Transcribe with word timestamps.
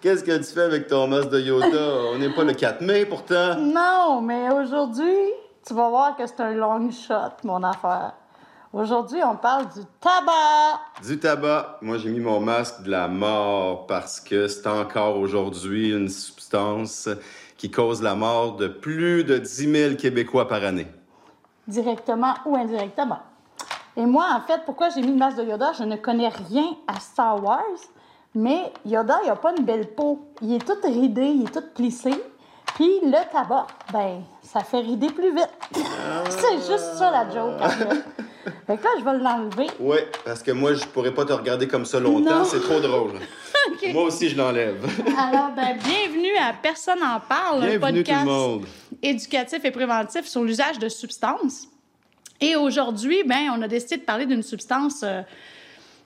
Qu'est-ce 0.00 0.24
que 0.24 0.36
tu 0.38 0.44
fais 0.44 0.62
avec 0.62 0.86
ton 0.86 1.06
masque 1.06 1.30
de 1.30 1.40
Yoda? 1.40 2.12
On 2.12 2.18
n'est 2.18 2.34
pas 2.34 2.44
le 2.44 2.52
4 2.52 2.80
mai 2.80 3.06
pourtant. 3.06 3.56
Non, 3.56 4.20
mais 4.20 4.50
aujourd'hui, 4.50 5.30
tu 5.66 5.74
vas 5.74 5.88
voir 5.88 6.16
que 6.16 6.26
c'est 6.26 6.40
un 6.40 6.52
long 6.52 6.90
shot, 6.90 7.14
mon 7.44 7.62
affaire. 7.62 8.12
Aujourd'hui, 8.72 9.20
on 9.22 9.36
parle 9.36 9.66
du 9.66 9.80
tabac. 10.00 10.80
Du 11.04 11.18
tabac. 11.18 11.78
Moi, 11.82 11.98
j'ai 11.98 12.08
mis 12.10 12.20
mon 12.20 12.40
masque 12.40 12.82
de 12.82 12.90
la 12.90 13.06
mort 13.06 13.86
parce 13.86 14.18
que 14.18 14.48
c'est 14.48 14.66
encore 14.66 15.18
aujourd'hui 15.18 15.92
une 15.92 16.08
substance 16.08 17.08
qui 17.58 17.70
cause 17.70 18.02
la 18.02 18.14
mort 18.14 18.56
de 18.56 18.68
plus 18.68 19.24
de 19.24 19.38
10 19.38 19.72
000 19.72 19.94
Québécois 19.96 20.48
par 20.48 20.64
année. 20.64 20.88
directement 21.66 22.34
ou 22.44 22.56
indirectement. 22.56 23.20
Et 23.96 24.06
moi, 24.06 24.26
en 24.34 24.40
fait, 24.46 24.62
pourquoi 24.64 24.88
j'ai 24.90 25.02
mis 25.02 25.08
le 25.08 25.16
masque 25.16 25.36
de 25.38 25.44
Yoda? 25.44 25.72
Je 25.78 25.84
ne 25.84 25.96
connais 25.96 26.28
rien 26.28 26.76
à 26.86 26.98
Star 26.98 27.42
Wars, 27.42 27.60
mais 28.34 28.72
Yoda, 28.86 29.18
il 29.24 29.28
n'a 29.28 29.36
pas 29.36 29.52
une 29.56 29.64
belle 29.64 29.88
peau. 29.94 30.20
Il 30.40 30.54
est 30.54 30.64
tout 30.66 30.78
ridé, 30.82 31.24
il 31.26 31.44
est 31.44 31.52
tout 31.52 31.64
plissé. 31.74 32.10
Puis 32.74 32.90
le 33.02 33.30
tabac, 33.30 33.66
ben, 33.92 34.22
ça 34.42 34.60
fait 34.60 34.78
rider 34.78 35.08
plus 35.08 35.34
vite. 35.34 35.50
C'est 36.30 36.56
juste 36.56 36.94
ça 36.96 37.10
la 37.10 37.28
joke. 37.28 37.60
en 37.60 37.68
fait. 37.68 38.76
Que 38.78 38.82
là, 38.84 38.90
je 38.98 39.04
vais 39.04 39.18
l'enlever. 39.18 39.66
Oui, 39.78 39.98
parce 40.24 40.42
que 40.42 40.52
moi, 40.52 40.72
je 40.72 40.84
pourrais 40.86 41.12
pas 41.12 41.26
te 41.26 41.32
regarder 41.34 41.68
comme 41.68 41.84
ça 41.84 42.00
longtemps. 42.00 42.44
C'est 42.44 42.60
trop 42.62 42.80
drôle. 42.80 43.12
Moi 43.92 44.04
aussi, 44.04 44.28
je 44.30 44.36
l'enlève. 44.36 44.82
Alors, 45.18 45.50
ben, 45.54 45.76
bienvenue 45.84 46.34
à 46.40 46.52
Personne 46.60 47.02
en 47.02 47.20
parle, 47.20 47.64
un 47.64 47.74
tout 47.74 47.80
podcast 47.80 48.24
le 48.24 48.30
monde. 48.30 48.66
éducatif 49.02 49.64
et 49.64 49.70
préventif 49.70 50.26
sur 50.26 50.42
l'usage 50.42 50.78
de 50.78 50.88
substances. 50.88 51.68
Et 52.42 52.56
aujourd'hui, 52.56 53.22
ben, 53.24 53.50
on 53.56 53.62
a 53.62 53.68
décidé 53.68 53.98
de 53.98 54.02
parler 54.02 54.26
d'une 54.26 54.42
substance, 54.42 55.02
euh, 55.04 55.22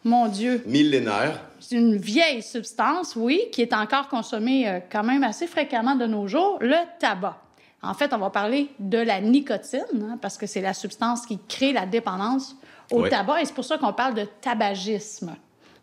mon 0.04 0.28
Dieu, 0.28 0.62
Millénaire. 0.66 1.40
c'est 1.58 1.76
une 1.76 1.96
vieille 1.96 2.42
substance, 2.42 3.16
oui, 3.16 3.40
qui 3.52 3.62
est 3.62 3.72
encore 3.72 4.08
consommée 4.08 4.68
euh, 4.68 4.80
quand 4.92 5.02
même 5.02 5.24
assez 5.24 5.46
fréquemment 5.46 5.94
de 5.96 6.04
nos 6.06 6.28
jours, 6.28 6.58
le 6.60 6.76
tabac. 7.00 7.38
En 7.82 7.94
fait, 7.94 8.12
on 8.12 8.18
va 8.18 8.28
parler 8.30 8.68
de 8.78 8.98
la 8.98 9.20
nicotine, 9.20 9.80
hein, 10.02 10.18
parce 10.20 10.36
que 10.36 10.46
c'est 10.46 10.60
la 10.60 10.74
substance 10.74 11.24
qui 11.24 11.38
crée 11.48 11.72
la 11.72 11.86
dépendance 11.86 12.54
au 12.92 13.02
Oui. 13.02 13.08
tabac, 13.10 13.40
et 13.40 13.44
c'est 13.46 13.54
pour 13.54 13.64
ça 13.64 13.78
qu'on 13.78 13.92
parle 13.94 14.14
de 14.14 14.26
tabagisme. 14.42 15.34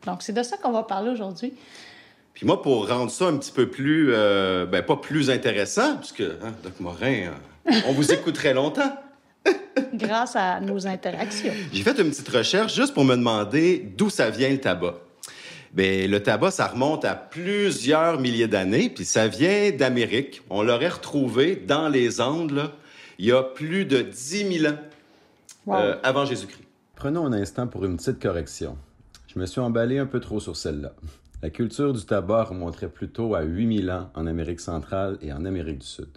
Donc, 0.05 0.21
c'est 0.21 0.33
de 0.33 0.43
ça 0.43 0.57
qu'on 0.57 0.71
va 0.71 0.83
parler 0.83 1.09
aujourd'hui. 1.09 1.53
Puis 2.35 2.45
moi, 2.45 2.61
pour 2.61 2.87
rendre 2.89 3.09
ça 3.11 3.25
un 3.25 3.37
petit 3.37 3.51
peu 3.51 3.69
plus, 3.69 4.09
euh, 4.13 4.65
ben 4.67 4.83
pas 4.83 4.97
plus 4.97 5.29
intéressant, 5.31 5.97
puisque, 5.97 6.21
hein, 6.21 6.53
Doc 6.63 6.79
Morin, 6.79 7.31
euh, 7.67 7.71
on 7.87 7.93
vous 7.93 8.11
écouterait 8.13 8.53
longtemps. 8.53 8.93
grâce 9.93 10.35
à 10.35 10.59
nos 10.59 10.87
interactions. 10.87 11.53
J'ai 11.71 11.83
fait 11.83 11.97
une 11.99 12.09
petite 12.09 12.29
recherche 12.29 12.75
juste 12.75 12.93
pour 12.93 13.05
me 13.05 13.15
demander 13.15 13.91
d'où 13.97 14.09
ça 14.09 14.29
vient 14.29 14.49
le 14.49 14.59
tabac. 14.59 14.95
Ben, 15.73 16.09
le 16.09 16.21
tabac, 16.21 16.51
ça 16.51 16.67
remonte 16.67 17.03
à 17.03 17.15
plusieurs 17.15 18.19
milliers 18.19 18.47
d'années, 18.47 18.89
puis 18.89 19.05
ça 19.05 19.27
vient 19.27 19.71
d'Amérique. 19.71 20.41
On 20.51 20.61
l'aurait 20.61 20.89
retrouvé 20.89 21.55
dans 21.55 21.89
les 21.89 22.21
Andes, 22.21 22.51
là, 22.51 22.71
il 23.17 23.25
y 23.25 23.31
a 23.31 23.41
plus 23.41 23.85
de 23.85 24.01
10 24.01 24.59
000 24.59 24.73
ans 24.73 24.77
Wow. 25.65 25.75
euh, 25.77 25.95
avant 26.03 26.25
Jésus-Christ. 26.25 26.61
Prenons 26.95 27.25
un 27.25 27.31
instant 27.33 27.67
pour 27.67 27.85
une 27.85 27.95
petite 27.97 28.21
correction. 28.21 28.77
Je 29.33 29.39
me 29.39 29.45
suis 29.45 29.61
emballé 29.61 29.97
un 29.97 30.05
peu 30.05 30.19
trop 30.19 30.39
sur 30.41 30.57
celle-là. 30.57 30.91
La 31.41 31.49
culture 31.49 31.93
du 31.93 32.05
tabac 32.05 32.43
remonterait 32.45 32.89
plutôt 32.89 33.33
à 33.33 33.41
8000 33.43 33.89
ans 33.89 34.09
en 34.13 34.27
Amérique 34.27 34.59
centrale 34.59 35.17
et 35.21 35.31
en 35.33 35.45
Amérique 35.45 35.79
du 35.79 35.87
Sud. 35.87 36.09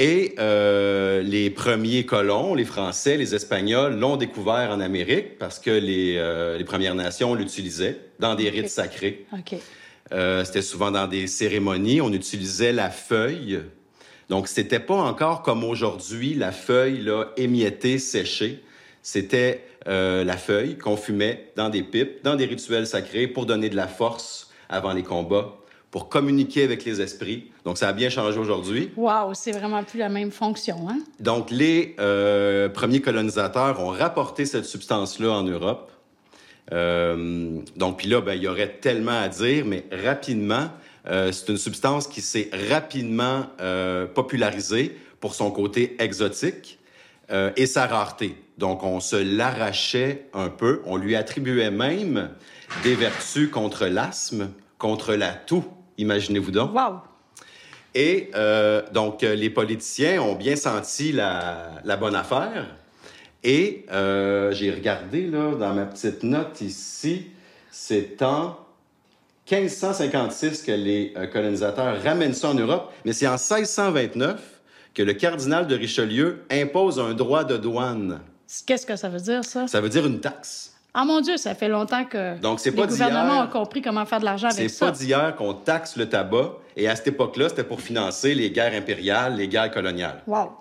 Et 0.00 0.36
euh, 0.38 1.22
les 1.22 1.50
premiers 1.50 2.06
colons, 2.06 2.54
les 2.54 2.64
Français, 2.64 3.16
les 3.16 3.34
Espagnols, 3.34 3.98
l'ont 3.98 4.16
découvert 4.16 4.70
en 4.70 4.78
Amérique 4.78 5.38
parce 5.38 5.58
que 5.58 5.72
les, 5.72 6.14
euh, 6.16 6.56
les 6.56 6.62
Premières 6.62 6.94
Nations 6.94 7.34
l'utilisaient 7.34 7.98
dans 8.20 8.36
des 8.36 8.48
rites 8.48 8.68
sacrés. 8.68 9.26
Euh, 10.12 10.44
c'était 10.44 10.62
souvent 10.62 10.92
dans 10.92 11.08
des 11.08 11.26
cérémonies. 11.26 12.00
On 12.00 12.12
utilisait 12.12 12.72
la 12.72 12.90
feuille. 12.90 13.60
Donc, 14.28 14.46
c'était 14.46 14.78
pas 14.78 14.94
encore 14.94 15.42
comme 15.42 15.64
aujourd'hui, 15.64 16.34
la 16.34 16.52
feuille 16.52 17.02
là, 17.02 17.32
émiettée, 17.36 17.98
séchée. 17.98 18.62
C'était 19.02 19.64
la 19.86 20.36
feuille 20.36 20.76
qu'on 20.76 20.98
fumait 20.98 21.50
dans 21.56 21.70
des 21.70 21.82
pipes, 21.82 22.22
dans 22.22 22.36
des 22.36 22.44
rituels 22.44 22.86
sacrés 22.86 23.26
pour 23.26 23.46
donner 23.46 23.70
de 23.70 23.76
la 23.76 23.88
force 23.88 24.50
avant 24.68 24.92
les 24.92 25.02
combats, 25.02 25.57
pour 25.90 26.08
communiquer 26.08 26.64
avec 26.64 26.84
les 26.84 27.00
esprits. 27.00 27.50
Donc, 27.64 27.78
ça 27.78 27.88
a 27.88 27.92
bien 27.92 28.10
changé 28.10 28.38
aujourd'hui. 28.38 28.90
Wow, 28.96 29.32
c'est 29.34 29.52
vraiment 29.52 29.82
plus 29.84 29.98
la 29.98 30.08
même 30.08 30.30
fonction, 30.30 30.88
hein? 30.88 30.98
Donc, 31.20 31.50
les 31.50 31.96
euh, 31.98 32.68
premiers 32.68 33.00
colonisateurs 33.00 33.80
ont 33.80 33.90
rapporté 33.90 34.44
cette 34.44 34.66
substance-là 34.66 35.30
en 35.30 35.44
Europe. 35.44 35.90
Euh, 36.72 37.60
donc, 37.76 37.98
puis 37.98 38.08
là, 38.08 38.20
ben, 38.20 38.34
il 38.34 38.42
y 38.42 38.48
aurait 38.48 38.78
tellement 38.80 39.18
à 39.18 39.28
dire, 39.28 39.64
mais 39.64 39.84
rapidement, 39.90 40.68
euh, 41.06 41.32
c'est 41.32 41.48
une 41.48 41.56
substance 41.56 42.06
qui 42.06 42.20
s'est 42.20 42.50
rapidement 42.70 43.46
popularisée 44.14 44.96
pour 45.20 45.34
son 45.34 45.50
côté 45.50 45.96
exotique 45.98 46.78
et 47.56 47.66
sa 47.66 47.86
rareté. 47.86 48.36
Donc, 48.58 48.82
on 48.82 49.00
se 49.00 49.16
l'arrachait 49.16 50.26
un 50.34 50.48
peu. 50.48 50.82
On 50.84 50.96
lui 50.96 51.16
attribuait 51.16 51.70
même 51.70 52.30
des 52.82 52.94
vertus 52.94 53.50
contre 53.50 53.86
l'asthme, 53.86 54.50
contre 54.78 55.14
la 55.14 55.32
toux. 55.32 55.64
Imaginez-vous 55.98 56.52
donc. 56.52 56.74
Wow! 56.74 57.00
Et 57.94 58.30
euh, 58.34 58.82
donc, 58.92 59.22
euh, 59.22 59.34
les 59.34 59.50
politiciens 59.50 60.22
ont 60.22 60.34
bien 60.34 60.56
senti 60.56 61.12
la, 61.12 61.70
la 61.84 61.96
bonne 61.96 62.14
affaire. 62.14 62.66
Et 63.42 63.86
euh, 63.92 64.52
j'ai 64.52 64.70
regardé 64.70 65.26
là, 65.26 65.54
dans 65.54 65.74
ma 65.74 65.84
petite 65.84 66.22
note 66.22 66.60
ici, 66.60 67.26
c'est 67.70 68.22
en 68.22 68.56
1556 69.50 70.62
que 70.62 70.72
les 70.72 71.14
colonisateurs 71.32 72.02
ramènent 72.02 72.34
ça 72.34 72.50
en 72.50 72.54
Europe, 72.54 72.92
mais 73.04 73.12
c'est 73.12 73.26
en 73.26 73.32
1629 73.32 74.40
que 74.92 75.02
le 75.02 75.14
cardinal 75.14 75.66
de 75.66 75.74
Richelieu 75.74 76.44
impose 76.50 76.98
un 76.98 77.14
droit 77.14 77.44
de 77.44 77.56
douane. 77.56 78.20
Qu'est-ce 78.66 78.86
que 78.86 78.96
ça 78.96 79.08
veut 79.08 79.20
dire, 79.20 79.44
ça? 79.44 79.66
Ça 79.66 79.80
veut 79.80 79.88
dire 79.88 80.06
une 80.06 80.20
taxe. 80.20 80.77
Ah 80.94 81.04
mon 81.04 81.20
Dieu, 81.20 81.36
ça 81.36 81.54
fait 81.54 81.68
longtemps 81.68 82.04
que 82.04 82.38
Donc, 82.40 82.60
c'est 82.60 82.70
les 82.70 82.76
pas 82.76 82.86
gouvernements 82.86 83.42
ont 83.42 83.46
compris 83.46 83.82
comment 83.82 84.06
faire 84.06 84.20
de 84.20 84.24
l'argent 84.24 84.48
avec 84.48 84.58
C'est 84.58 84.68
ça. 84.68 84.86
pas 84.86 84.92
d'hier 84.92 85.36
qu'on 85.36 85.54
taxe 85.54 85.96
le 85.96 86.08
tabac. 86.08 86.54
Et 86.76 86.88
à 86.88 86.96
cette 86.96 87.08
époque-là, 87.08 87.48
c'était 87.50 87.64
pour 87.64 87.80
financer 87.80 88.34
les 88.34 88.50
guerres 88.50 88.74
impériales, 88.74 89.36
les 89.36 89.48
guerres 89.48 89.70
coloniales. 89.70 90.22
Wow! 90.26 90.52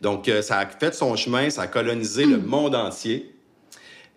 Donc, 0.00 0.28
euh, 0.28 0.42
ça 0.42 0.58
a 0.58 0.66
fait 0.66 0.94
son 0.94 1.14
chemin, 1.16 1.50
ça 1.50 1.62
a 1.62 1.66
colonisé 1.66 2.24
le 2.24 2.38
monde 2.38 2.74
entier. 2.74 3.34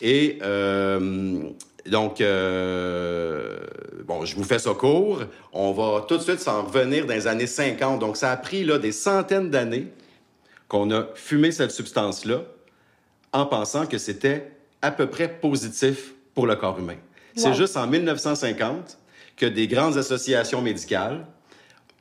Et 0.01 0.39
euh, 0.42 1.42
donc, 1.86 2.22
euh, 2.22 3.57
bon, 4.06 4.25
je 4.25 4.36
vous 4.36 4.44
fais 4.44 4.60
ça 4.60 4.74
court. 4.74 5.24
On 5.51 5.72
va 5.72 6.06
tout 6.07 6.18
de 6.18 6.22
suite 6.22 6.39
s'en 6.39 6.63
revenir 6.63 7.06
dans 7.06 7.13
les 7.13 7.28
années 7.28 7.48
50. 7.48 8.00
Donc, 8.00 8.18
ça 8.18 8.31
a 8.31 8.38
pris 8.38 8.63
là, 8.63 8.78
des 8.78 8.92
centaines 8.92 9.50
d'années 9.50 9.88
qu'on 10.68 10.92
a 10.92 11.07
fumé 11.16 11.51
cette 11.51 11.72
substance-là 11.72 12.42
en 13.33 13.45
pensant 13.45 13.86
que 13.86 13.98
c'était 13.98 14.51
à 14.81 14.92
peu 14.92 15.08
près 15.08 15.28
positif 15.28 16.14
pour 16.34 16.48
le 16.48 16.56
corps 16.56 16.80
humain. 16.80 16.96
C'est 17.36 17.54
juste 17.54 17.78
en 17.78 17.88
1950 17.88 18.98
que 19.38 19.46
des 19.46 19.68
grandes 19.68 19.98
associations 19.98 20.62
médicales 20.62 21.26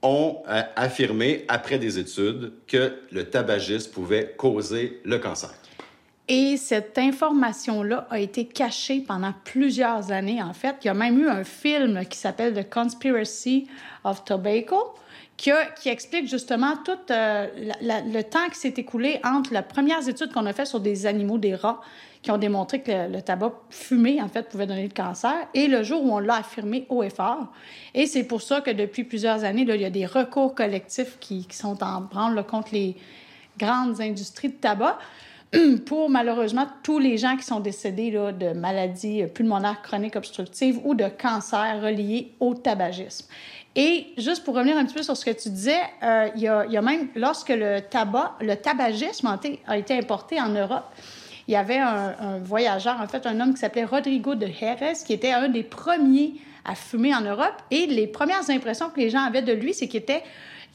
ont 0.03 0.43
euh, 0.49 0.63
affirmé, 0.77 1.45
après 1.49 1.79
des 1.79 1.99
études, 1.99 2.53
que 2.67 2.95
le 3.13 3.25
tabagisme 3.25 3.91
pouvait 3.93 4.35
causer 4.37 5.01
le 5.05 5.19
cancer. 5.19 5.51
Et 6.29 6.57
cette 6.57 6.99
information-là 6.99 8.07
a 8.11 8.19
été 8.21 8.47
cachée 8.47 9.01
pendant 9.01 9.33
plusieurs 9.45 10.13
années, 10.13 10.43
en 10.43 10.53
fait. 10.53 10.77
Il 10.83 10.87
y 10.87 10.91
a 10.91 10.95
même 10.95 11.19
eu 11.21 11.29
un 11.29 11.43
film 11.45 12.05
qui 12.07 12.19
s'appelle 12.19 12.53
The 12.55 12.69
Conspiracy 12.69 13.67
of 14.05 14.25
Tobacco, 14.25 14.95
qui, 15.37 15.51
a- 15.51 15.67
qui 15.67 15.89
explique 15.89 16.29
justement 16.29 16.75
tout 16.85 16.93
euh, 17.11 17.47
la- 17.57 17.77
la- 17.81 18.01
le 18.03 18.23
temps 18.25 18.49
qui 18.53 18.59
s'est 18.59 18.75
écoulé 18.77 19.21
entre 19.25 19.55
les 19.55 19.63
premières 19.63 20.07
études 20.09 20.33
qu'on 20.33 20.47
a 20.47 20.53
faites 20.53 20.67
sur 20.67 20.81
des 20.81 21.07
animaux, 21.07 21.39
des 21.39 21.55
rats, 21.55 21.81
qui 22.23 22.31
ont 22.31 22.39
démontré 22.39 22.83
que 22.83 23.11
le, 23.11 23.23
tabac 23.23 23.53
fumé, 23.71 24.21
en 24.21 24.29
fait, 24.29 24.49
pouvait 24.49 24.67
donner 24.67 24.85
le 24.85 24.95
cancer, 24.95 25.35
et 25.55 25.69
le 25.69 25.83
jour 25.83 26.03
où 26.03 26.13
on 26.13 26.19
l'a 26.19 26.37
affirmé 26.37 26.87
haut 26.89 27.03
et 27.03 27.11
fort. 27.11 27.47
Et 27.95 28.07
c'est 28.07 28.25
pour 28.25 28.43
ça 28.43 28.61
que 28.61 28.71
depuis 28.71 29.05
plusieurs 29.05 29.45
années, 29.45 29.65
là, 29.65 29.75
il 29.77 29.83
y 29.83 29.85
a 29.85 29.91
des 29.91 30.07
recours 30.07 30.55
collectifs 30.55 31.19
qui, 31.21 31.47
qui 31.47 31.57
sont 31.57 31.83
en 31.83 32.01
branle 32.03 32.35
là, 32.35 32.43
contre 32.43 32.71
les 32.73 32.97
grandes 33.59 34.01
industries 34.01 34.49
de 34.49 34.55
tabac 34.55 34.99
pour 35.87 36.11
malheureusement 36.11 36.67
tous 36.83 36.99
les 36.99 37.19
gens 37.19 37.37
qui 37.37 37.45
sont 37.45 37.61
décédés 37.61 38.11
là, 38.11 38.33
de 38.33 38.53
maladies 38.53 39.25
pulmonaires 39.35 39.83
chroniques 39.83 40.17
obstructives 40.17 40.81
ou 40.85 40.95
de 40.95 41.09
cancers 41.09 41.81
reliés 41.83 42.33
au 42.41 42.55
tabagisme. 42.55 43.27
Et 43.75 44.09
juste 44.17 44.45
pour 44.45 44.57
revenir 44.57 44.77
un 44.77 44.85
petit 44.85 44.95
peu 44.95 45.03
sur 45.03 45.17
ce 45.17 45.25
que 45.25 45.31
tu 45.31 45.51
disais, 45.51 45.81
euh, 46.03 46.29
il 46.35 46.43
y, 46.43 46.49
a, 46.49 46.67
il 46.67 46.73
y 46.73 46.77
a 46.77 46.83
même, 46.83 47.09
lorsque 47.15 47.51
le 47.51 47.81
tabac, 47.81 48.35
le 48.41 48.57
tabagisme 48.57 49.39
a 49.67 49.79
été 49.79 49.97
importé 49.97 50.41
en 50.41 50.49
Europe, 50.49 50.91
il 51.49 51.53
y 51.53 51.57
avait 51.57 51.79
un, 51.79 52.15
un 52.21 52.39
voyageur, 52.39 53.01
en 53.01 53.09
fait, 53.09 53.27
un 53.27 53.41
homme 53.41 53.55
qui 53.55 53.61
s'appelait 53.61 53.85
Rodrigo 53.85 54.35
de 54.35 54.47
Jerez, 54.47 54.93
qui 55.05 55.13
était 55.13 55.33
un 55.33 55.49
des 55.49 55.63
premiers 55.63 56.35
à 56.65 56.75
fumer 56.75 57.15
en 57.15 57.23
Europe. 57.23 57.55
Et 57.71 57.87
les 57.87 58.07
premières 58.07 58.49
impressions 58.51 58.91
que 58.91 59.01
les 59.01 59.11
gens 59.11 59.23
avaient 59.23 59.43
de 59.43 59.53
lui, 59.53 59.75
c'est 59.75 59.89
qu'il 59.89 60.01
était 60.01 60.23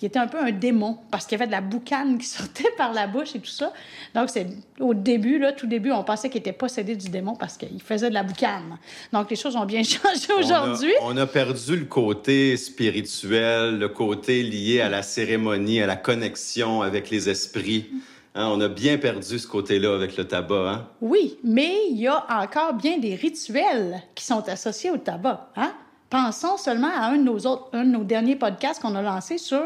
il 0.04 0.08
était 0.08 0.20
un 0.20 0.28
peu 0.28 0.38
un 0.38 0.52
démon 0.52 0.98
parce 1.12 1.26
qu'il 1.26 1.38
y 1.38 1.42
avait 1.42 1.48
de 1.48 1.54
la 1.54 1.62
boucane 1.62 2.18
qui 2.18 2.26
sortait 2.28 2.72
par 2.78 2.92
la 2.92 3.08
bouche 3.08 3.36
et 3.36 3.40
tout 3.40 3.46
ça. 3.46 3.72
Donc, 4.14 4.30
c'est 4.30 4.48
au 4.82 4.94
début, 4.94 5.40
là, 5.40 5.54
tout 5.54 5.66
début, 5.66 5.92
on 5.92 6.04
pensait 6.04 6.30
qu'il 6.30 6.40
était 6.40 6.52
possédé 6.52 6.98
du 6.98 7.10
démon 7.10 7.36
parce 7.36 7.56
qu'il 7.56 7.82
faisait 7.82 8.10
de 8.10 8.14
la 8.14 8.24
boucane. 8.24 8.78
Donc, 9.14 9.30
les 9.30 9.38
choses 9.38 9.56
ont 9.56 9.66
bien 9.66 9.82
changé 9.84 10.34
aujourd'hui. 10.38 10.92
On, 11.04 11.16
a 11.16 11.26
perdu 11.26 11.78
le 11.78 11.86
côté 11.86 12.58
spirituel, 12.58 13.80
le 13.80 13.88
côté 13.88 14.44
lié 14.44 14.82
à 14.82 14.90
la 14.90 15.04
cérémonie, 15.04 15.82
à 15.82 15.88
la 15.88 15.96
connexion 15.96 16.82
avec 16.82 17.10
les 17.10 17.30
esprits. 17.30 17.90
Hein, 18.36 18.48
on 18.48 18.60
a 18.62 18.68
bien 18.68 18.98
perdu 18.98 19.38
ce 19.38 19.48
côté-là 19.48 19.94
avec 19.94 20.18
le 20.18 20.28
tabac. 20.28 20.70
Hein? 20.72 20.88
Oui, 21.02 21.38
mais 21.44 21.76
il 21.92 21.98
y 21.98 22.08
a 22.08 22.26
encore 22.42 22.74
bien 22.74 22.98
des 22.98 23.14
rituels 23.16 24.02
qui 24.16 24.24
sont 24.26 24.48
associés 24.50 24.90
au 24.90 24.98
tabac. 24.98 25.50
Hein? 25.56 25.72
Pensons 26.10 26.58
seulement 26.58 26.90
à 26.90 27.08
un 27.08 27.18
de 27.18 27.24
nos, 27.24 27.38
autres, 27.46 27.70
un 27.74 27.84
de 27.84 27.90
nos 27.90 28.04
derniers 28.04 28.36
podcasts 28.36 28.82
qu'on 28.82 28.96
a 28.96 29.02
lancé 29.04 29.38
sur 29.38 29.62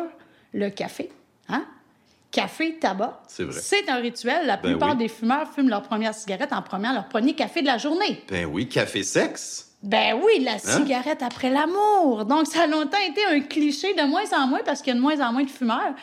le 0.53 0.69
café. 0.69 1.09
Hein? 1.47 1.63
Café, 2.29 2.77
tabac. 2.77 3.21
C'est 3.27 3.45
vrai. 3.45 3.57
C'est 3.59 3.89
un 3.89 3.95
rituel. 3.97 4.45
La 4.45 4.57
Ben 4.57 4.71
plupart 4.71 4.91
oui. 4.91 4.97
des 4.97 5.07
fumeurs 5.07 5.49
fument 5.53 5.69
leur 5.69 5.81
première 5.83 6.13
cigarette 6.13 6.51
en 6.51 6.61
prenant 6.61 6.91
leur 6.93 7.07
premier 7.07 7.33
café 7.35 7.61
de 7.61 7.67
la 7.67 7.77
journée. 7.77 8.21
Ben 8.29 8.45
oui, 8.45 8.67
café 8.67 9.01
sexe. 9.03 9.71
Ben 9.81 10.19
oui, 10.21 10.39
Hein? 10.45 10.51
la 10.53 10.59
cigarette 10.59 11.23
après 11.23 11.49
l'amour. 11.49 12.25
Donc, 12.25 12.47
ça 12.47 12.63
a 12.63 12.67
longtemps 12.67 12.97
été 13.07 13.23
un 13.25 13.39
cliché 13.39 13.93
de 13.93 14.03
moins 14.03 14.25
en 14.37 14.47
moins 14.47 14.59
parce 14.65 14.81
qu'il 14.81 14.89
y 14.93 14.95
a 14.95 14.99
de 14.99 15.01
moins 15.01 15.21
en 15.25 15.31
moins 15.31 15.43
de 15.43 15.49
fumeurs. 15.49 15.93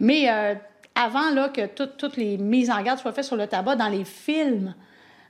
Mais 0.00 0.30
euh, 0.30 0.54
avant 0.96 1.30
là, 1.30 1.48
que 1.50 1.66
tout- 1.66 1.90
toutes 1.98 2.16
les 2.16 2.36
mises 2.38 2.70
en 2.70 2.82
garde 2.82 2.98
soient 2.98 3.12
faites 3.12 3.24
sur 3.24 3.36
le 3.36 3.46
tabac 3.46 3.76
dans 3.76 3.88
les 3.88 4.04
films, 4.04 4.74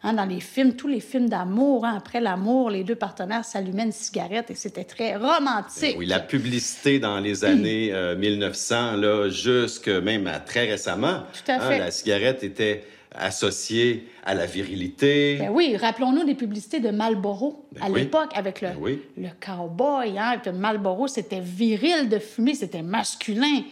hein, 0.03 0.13
dans 0.13 0.25
les 0.25 0.41
films, 0.41 0.75
tous 0.75 0.87
les 0.89 1.01
films 1.01 1.29
d'amour, 1.29 1.85
hein, 1.85 1.95
après 1.99 2.21
l'amour, 2.21 2.71
les 2.71 2.85
deux 2.85 2.95
partenaires 2.95 3.45
s'allumaient 3.45 3.85
une 3.85 3.93
cigarette 3.93 4.51
et 4.51 4.55
c'était 4.55 4.85
très 4.85 5.17
romantique. 5.17 5.93
Ben 5.95 5.99
Oui, 5.99 6.07
la 6.07 6.21
publicité 6.21 6.99
dans 7.01 7.19
les 7.19 7.45
années 7.45 7.91
euh, 7.93 8.17
1900, 8.17 8.97
là, 8.97 9.29
jusque 9.29 9.89
même 9.89 10.27
à 10.29 10.39
très 10.39 10.67
récemment, 10.71 11.21
Tout 11.45 11.51
à 11.51 11.55
hein, 11.57 11.79
la 11.79 11.91
cigarette 11.91 12.43
était 12.45 12.85
associée 13.19 14.09
à 14.25 14.35
la 14.35 14.47
virilité. 14.47 15.37
Ben 15.39 15.49
oui, 15.51 15.77
rappelons-nous 15.77 16.25
des 16.25 16.35
publicités 16.35 16.81
de 16.81 16.91
Marlboro 16.91 17.67
Ben 17.73 17.83
à 17.87 17.91
oui. 17.91 18.01
l'époque 18.01 18.31
avec 18.35 18.61
le, 18.61 18.69
Ben 18.69 18.77
oui. 18.79 19.01
le 19.17 19.29
cowboy. 19.45 20.19
Hein, 20.19 20.37
Marlboro, 20.53 21.09
c'était 21.09 21.41
viril 21.41 22.09
de 22.09 22.19
fumer, 22.19 22.55
c'était 22.55 22.83
masculin. 22.83 23.63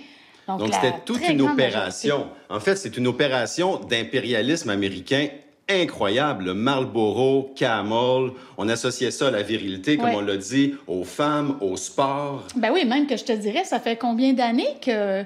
Donc, 0.49 0.75
c'était 0.75 0.95
toute 1.05 1.27
une 1.29 1.43
opération. 1.43 2.17
majorité- 2.19 2.41
En 2.51 2.61
fait, 2.61 2.77
c'est 2.77 2.97
une 2.97 3.07
opération 3.07 3.79
d'impérialisme 3.79 4.71
américain 4.71 5.29
incroyable. 5.69 6.45
Le 6.45 6.55
Marlboro, 6.55 7.53
Camel, 7.57 8.31
on 8.59 8.69
associait 8.69 9.11
ça 9.11 9.29
à 9.29 9.31
la 9.31 9.43
virilité, 9.43 9.97
comme 9.97 10.11
Ouais. 10.11 10.17
on 10.17 10.21
l'a 10.21 10.37
dit, 10.37 10.75
aux 10.87 11.05
femmes, 11.05 11.57
au 11.63 11.77
sport. 11.79 12.45
Ben 12.57 12.71
oui, 12.73 12.85
même 12.85 13.07
que 13.07 13.17
je 13.17 13.25
te 13.25 13.33
dirais, 13.33 13.65
ça 13.65 13.81
fait 13.81 13.97
combien 13.97 14.35
d'années 14.35 14.77
que 14.85 15.25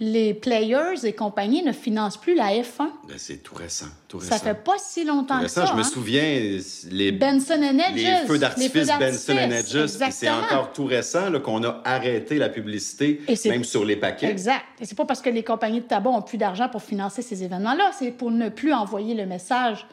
les 0.00 0.34
players 0.34 1.04
et 1.04 1.12
compagnie 1.12 1.62
ne 1.62 1.72
financent 1.72 2.16
plus 2.16 2.34
la 2.34 2.48
F1? 2.48 2.88
Ben, 3.08 3.16
c'est 3.16 3.36
tout 3.36 3.54
récent, 3.54 3.86
tout 4.08 4.18
récent. 4.18 4.36
Ça 4.36 4.38
fait 4.38 4.54
pas 4.54 4.76
si 4.78 5.04
longtemps 5.04 5.38
Tout 5.38 5.44
que 5.44 5.50
ça. 5.50 5.66
Je 5.66 5.74
me 5.74 5.80
hein? 5.80 5.84
souviens, 5.84 6.58
les, 6.90 7.12
Benson 7.12 7.62
and 7.62 7.78
Hedges. 7.78 7.94
les 7.94 8.26
feux 8.26 8.38
d'artifice 8.38 8.88
Benson 8.98 9.36
Hedges, 9.36 9.86
c'est 10.10 10.30
encore 10.30 10.72
tout 10.72 10.86
récent 10.86 11.30
qu'on 11.40 11.62
a 11.64 11.80
arrêté 11.84 12.38
la 12.38 12.48
publicité, 12.48 13.20
même 13.44 13.64
sur 13.64 13.84
les 13.84 13.96
paquets. 13.96 14.30
Exact. 14.30 14.64
Et 14.80 14.86
c'est 14.86 14.96
pas 14.96 15.04
parce 15.04 15.20
que 15.20 15.30
les 15.30 15.44
compagnies 15.44 15.80
de 15.80 15.86
tabac 15.86 16.10
ont 16.10 16.22
plus 16.22 16.38
d'argent 16.38 16.68
pour 16.68 16.82
financer 16.82 17.22
ces 17.22 17.44
événements-là, 17.44 17.92
c'est 17.98 18.10
pour 18.10 18.30
ne 18.30 18.48
plus 18.48 18.72
envoyer 18.72 19.14
le 19.14 19.26
message 19.26 19.86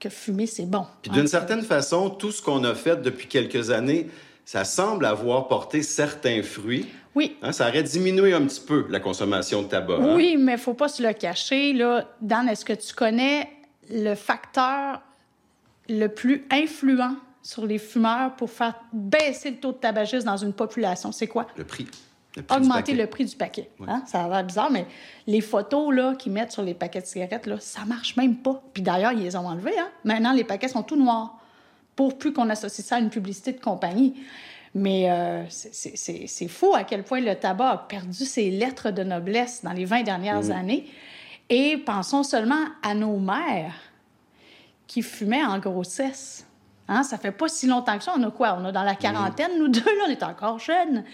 que 0.00 0.08
fumer, 0.08 0.46
c'est 0.46 0.66
bon. 0.66 0.84
Puis 1.00 1.12
d'une 1.12 1.28
certaine 1.28 1.62
façon, 1.62 2.10
tout 2.10 2.32
ce 2.32 2.42
qu'on 2.42 2.64
a 2.64 2.74
fait 2.74 3.00
depuis 3.00 3.28
quelques 3.28 3.70
années, 3.70 4.08
ça 4.44 4.64
semble 4.64 5.04
avoir 5.06 5.48
porté 5.48 5.82
certains 5.82 6.42
fruits. 6.42 6.86
Oui. 7.14 7.36
Hein, 7.42 7.52
ça 7.52 7.68
aurait 7.68 7.82
diminué 7.82 8.32
un 8.32 8.44
petit 8.46 8.60
peu 8.60 8.86
la 8.88 9.00
consommation 9.00 9.62
de 9.62 9.68
tabac. 9.68 9.94
hein? 9.94 10.14
Oui, 10.16 10.36
mais 10.38 10.56
faut 10.56 10.74
pas 10.74 10.88
se 10.88 11.02
le 11.02 11.12
cacher. 11.12 11.72
Là. 11.72 12.08
Dan, 12.20 12.48
est-ce 12.48 12.64
que 12.64 12.72
tu 12.72 12.94
connais 12.94 13.48
le 13.90 14.14
facteur 14.14 15.00
le 15.88 16.06
plus 16.08 16.46
influent 16.50 17.16
sur 17.42 17.66
les 17.66 17.78
fumeurs 17.78 18.34
pour 18.36 18.50
faire 18.50 18.74
baisser 18.92 19.50
le 19.50 19.56
taux 19.56 19.72
de 19.72 19.76
tabagisme 19.76 20.26
dans 20.26 20.36
une 20.36 20.52
population? 20.54 21.12
C'est 21.12 21.26
quoi? 21.26 21.46
Le 21.56 21.64
prix. 21.64 21.86
Le 22.34 22.42
prix 22.42 22.56
du 22.60 22.62
Augmenter 22.62 22.94
le 22.94 23.06
prix 23.06 23.26
du 23.26 23.36
paquet. 23.36 23.68
Hein? 23.86 24.02
Ça 24.06 24.24
a 24.24 24.28
l'air 24.28 24.44
bizarre, 24.44 24.70
mais 24.70 24.86
les 25.26 25.42
photos 25.42 25.94
là, 25.94 26.14
qu'ils 26.14 26.32
mettent 26.32 26.52
sur 26.52 26.62
les 26.62 26.72
paquets 26.72 27.02
de 27.02 27.06
cigarettes, 27.06 27.46
là, 27.46 27.56
ça 27.60 27.84
marche 27.84 28.16
même 28.16 28.36
pas. 28.36 28.62
Puis 28.72 28.82
d'ailleurs, 28.82 29.12
ils 29.12 29.22
les 29.22 29.36
ont 29.36 29.46
enlevés. 29.46 29.74
Maintenant, 30.04 30.32
les 30.32 30.44
paquets 30.44 30.68
sont 30.68 30.82
tout 30.82 30.96
noirs 30.96 31.38
pour 31.96 32.18
plus 32.18 32.32
qu'on 32.32 32.48
associe 32.50 32.86
ça 32.86 32.96
à 32.96 32.98
une 33.00 33.10
publicité 33.10 33.52
de 33.52 33.60
compagnie. 33.60 34.14
Mais 34.74 35.10
euh, 35.10 35.44
c'est- 35.50 36.48
fou 36.48 36.72
à 36.74 36.84
quel 36.84 37.02
point 37.04 37.20
le 37.20 37.34
tabac 37.34 37.70
a 37.70 37.76
perdu 37.78 38.24
ses 38.24 38.50
lettres 38.50 38.90
de 38.90 39.02
noblesse 39.02 39.62
dans 39.62 39.72
les 39.72 39.84
20 39.84 40.02
dernières 40.02 40.50
années. 40.50 40.86
Et 41.50 41.76
pensons 41.76 42.22
seulement 42.22 42.64
à 42.82 42.94
nos 42.94 43.18
mères 43.18 43.74
qui 44.86 45.02
fumaient 45.02 45.44
en 45.44 45.58
grossesse. 45.58 46.46
Hein, 46.88 47.02
ça 47.02 47.16
fait 47.18 47.32
pas 47.32 47.48
si 47.48 47.66
longtemps 47.66 47.96
que 47.98 48.04
ça. 48.04 48.14
On 48.16 48.22
a 48.22 48.30
quoi? 48.30 48.56
On 48.60 48.64
a 48.64 48.72
dans 48.72 48.82
la 48.82 48.94
quarantaine, 48.94 49.52
nous 49.58 49.68
deux, 49.68 49.80
là, 49.84 50.04
on 50.08 50.10
est 50.10 50.22
encore 50.22 50.58
jeunes. 50.58 51.04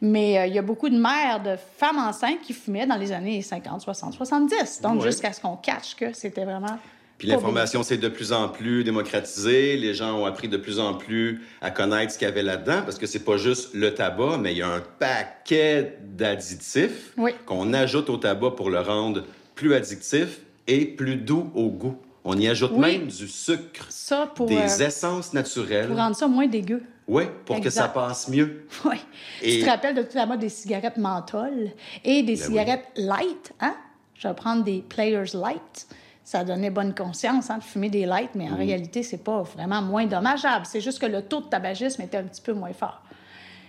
Mais 0.00 0.38
euh, 0.38 0.46
il 0.46 0.54
y 0.54 0.58
a 0.58 0.62
beaucoup 0.62 0.88
de 0.88 0.98
mères, 0.98 1.42
de 1.42 1.56
femmes 1.76 1.98
enceintes 1.98 2.40
qui 2.42 2.52
fumaient 2.54 2.86
dans 2.86 2.96
les 2.96 3.12
années 3.12 3.40
50, 3.42 3.82
60, 3.82 4.14
70. 4.14 4.80
Donc, 4.82 4.96
Ouais. 5.00 5.06
jusqu'à 5.06 5.32
ce 5.32 5.40
qu'on 5.40 5.56
catche 5.56 5.94
que 5.96 6.12
c'était 6.12 6.44
vraiment. 6.44 6.78
Puis 7.18 7.28
l'information 7.28 7.82
s'est 7.82 7.96
de 7.96 8.08
plus 8.08 8.32
en 8.32 8.48
plus 8.48 8.84
démocratisée. 8.84 9.76
Les 9.76 9.94
gens 9.94 10.18
ont 10.20 10.26
appris 10.26 10.48
de 10.48 10.56
plus 10.58 10.78
en 10.78 10.94
plus 10.94 11.40
à 11.62 11.70
connaître 11.70 12.12
ce 12.12 12.18
qu'il 12.18 12.28
y 12.28 12.30
avait 12.30 12.42
là-dedans, 12.42 12.82
parce 12.84 12.98
que 12.98 13.06
c'est 13.06 13.24
pas 13.24 13.38
juste 13.38 13.70
le 13.74 13.94
tabac, 13.94 14.36
mais 14.38 14.52
il 14.52 14.58
y 14.58 14.62
a 14.62 14.68
un 14.68 14.82
paquet 14.98 15.98
d'additifs 16.02 17.12
Oui. 17.16 17.32
qu'on 17.46 17.72
ajoute 17.72 18.10
au 18.10 18.16
tabac 18.18 18.50
pour 18.52 18.68
le 18.70 18.80
rendre 18.80 19.24
plus 19.54 19.72
addictif 19.74 20.40
et 20.66 20.84
plus 20.84 21.16
doux 21.16 21.50
au 21.54 21.68
goût. 21.68 21.96
On 22.24 22.36
y 22.36 22.48
ajoute 22.48 22.72
Oui. 22.74 22.98
même 22.98 23.06
du 23.06 23.28
sucre, 23.28 23.86
Ça 23.88 24.30
pour, 24.34 24.46
des 24.46 24.56
euh, 24.56 24.86
essences 24.86 25.32
naturelles. 25.32 25.86
pour 25.86 25.96
rendre 25.96 26.16
ça 26.16 26.26
moins 26.26 26.48
dégueu. 26.48 26.82
Oui, 27.08 27.22
pour 27.44 27.60
que 27.60 27.70
ça 27.70 27.86
passe 27.88 28.28
mieux. 28.28 28.66
Oui. 28.84 28.96
Et- 29.42 29.58
Tu 29.58 29.64
te 29.64 29.70
rappelles 29.70 29.94
de 29.94 30.02
toute 30.02 30.14
la 30.14 30.26
mode 30.26 30.40
des 30.40 30.48
cigarettes 30.48 30.96
menthol 30.98 31.70
et 32.04 32.22
des 32.24 32.34
Ben 32.34 32.42
cigarettes 32.44 32.84
light, 32.96 33.52
hein? 33.60 33.74
Je 34.18 34.26
vais 34.28 34.34
prendre 34.34 34.64
des 34.64 34.82
Players 34.88 35.32
Light. 35.34 35.86
Ça 36.28 36.42
donnait 36.42 36.70
bonne 36.70 36.92
conscience 36.92 37.50
hein, 37.50 37.58
de 37.58 37.62
fumer 37.62 37.88
des 37.88 38.04
light, 38.04 38.30
mais 38.34 38.48
en 38.50 38.54
Mm. 38.56 38.66
réalité, 38.66 39.02
c'est 39.04 39.22
pas 39.22 39.42
vraiment 39.42 39.80
moins 39.80 40.06
dommageable. 40.06 40.66
C'est 40.66 40.80
juste 40.80 40.98
que 40.98 41.06
le 41.06 41.22
taux 41.22 41.40
de 41.40 41.46
tabagisme 41.46 42.02
était 42.02 42.16
un 42.16 42.24
petit 42.24 42.42
peu 42.42 42.52
moins 42.52 42.72
fort. 42.72 43.00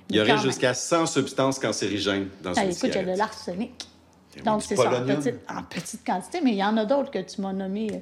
Il 0.09 0.15
y 0.15 0.19
aurait 0.21 0.37
jusqu'à 0.39 0.73
100 0.73 1.05
substances 1.05 1.59
cancérigènes 1.59 2.29
dans 2.41 2.53
Ah, 2.57 2.63
une 2.63 2.71
écoute, 2.71 2.89
il 2.91 2.95
y 2.95 2.97
a 2.97 3.03
de 3.03 3.15
l'arsenic. 3.17 3.73
oui, 4.35 4.41
Donc, 4.41 4.63
c'est 4.63 4.75
ça, 4.75 4.89
en 4.89 5.05
petite, 5.05 5.35
en 5.47 5.61
petite 5.63 6.03
quantité, 6.03 6.39
mais 6.43 6.51
il 6.51 6.57
y 6.57 6.63
en 6.63 6.75
a 6.77 6.85
d'autres 6.85 7.11
que 7.11 7.19
tu 7.19 7.41
m'as 7.41 7.53
nommés 7.53 7.89
euh, 7.93 7.97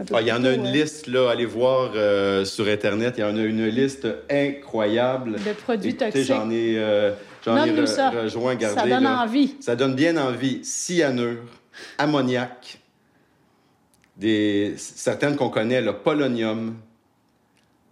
un 0.00 0.04
peu 0.04 0.14
Ah, 0.14 0.20
il 0.20 0.28
y 0.28 0.32
en 0.32 0.44
a 0.44 0.52
une 0.52 0.66
euh, 0.66 0.70
liste, 0.70 1.08
là, 1.08 1.30
allez 1.30 1.46
voir 1.46 1.90
euh, 1.96 2.44
sur 2.44 2.68
Internet. 2.68 3.14
Il 3.18 3.22
y 3.22 3.24
en 3.24 3.36
a 3.36 3.40
une 3.40 3.66
liste 3.66 4.06
incroyable. 4.30 5.32
De 5.42 5.52
produits 5.54 5.90
Écoutez, 5.90 6.04
toxiques. 6.12 6.26
J'en 6.26 6.48
ai, 6.50 6.78
euh, 6.78 7.12
j'en 7.44 7.64
ai 7.64 7.70
re- 7.72 7.86
ça. 7.86 8.10
rejoint, 8.10 8.52
Ça 8.60 8.68
regardez. 8.68 8.90
donne 8.90 9.02
là. 9.04 9.22
envie. 9.24 9.56
Ça 9.60 9.74
donne 9.74 9.94
bien 9.96 10.16
envie. 10.16 10.60
Cyanure, 10.64 11.38
ammoniac, 11.98 12.78
des, 14.18 14.74
certaines 14.76 15.36
qu'on 15.36 15.48
connaît, 15.50 15.80
le 15.80 15.94
polonium, 15.98 16.76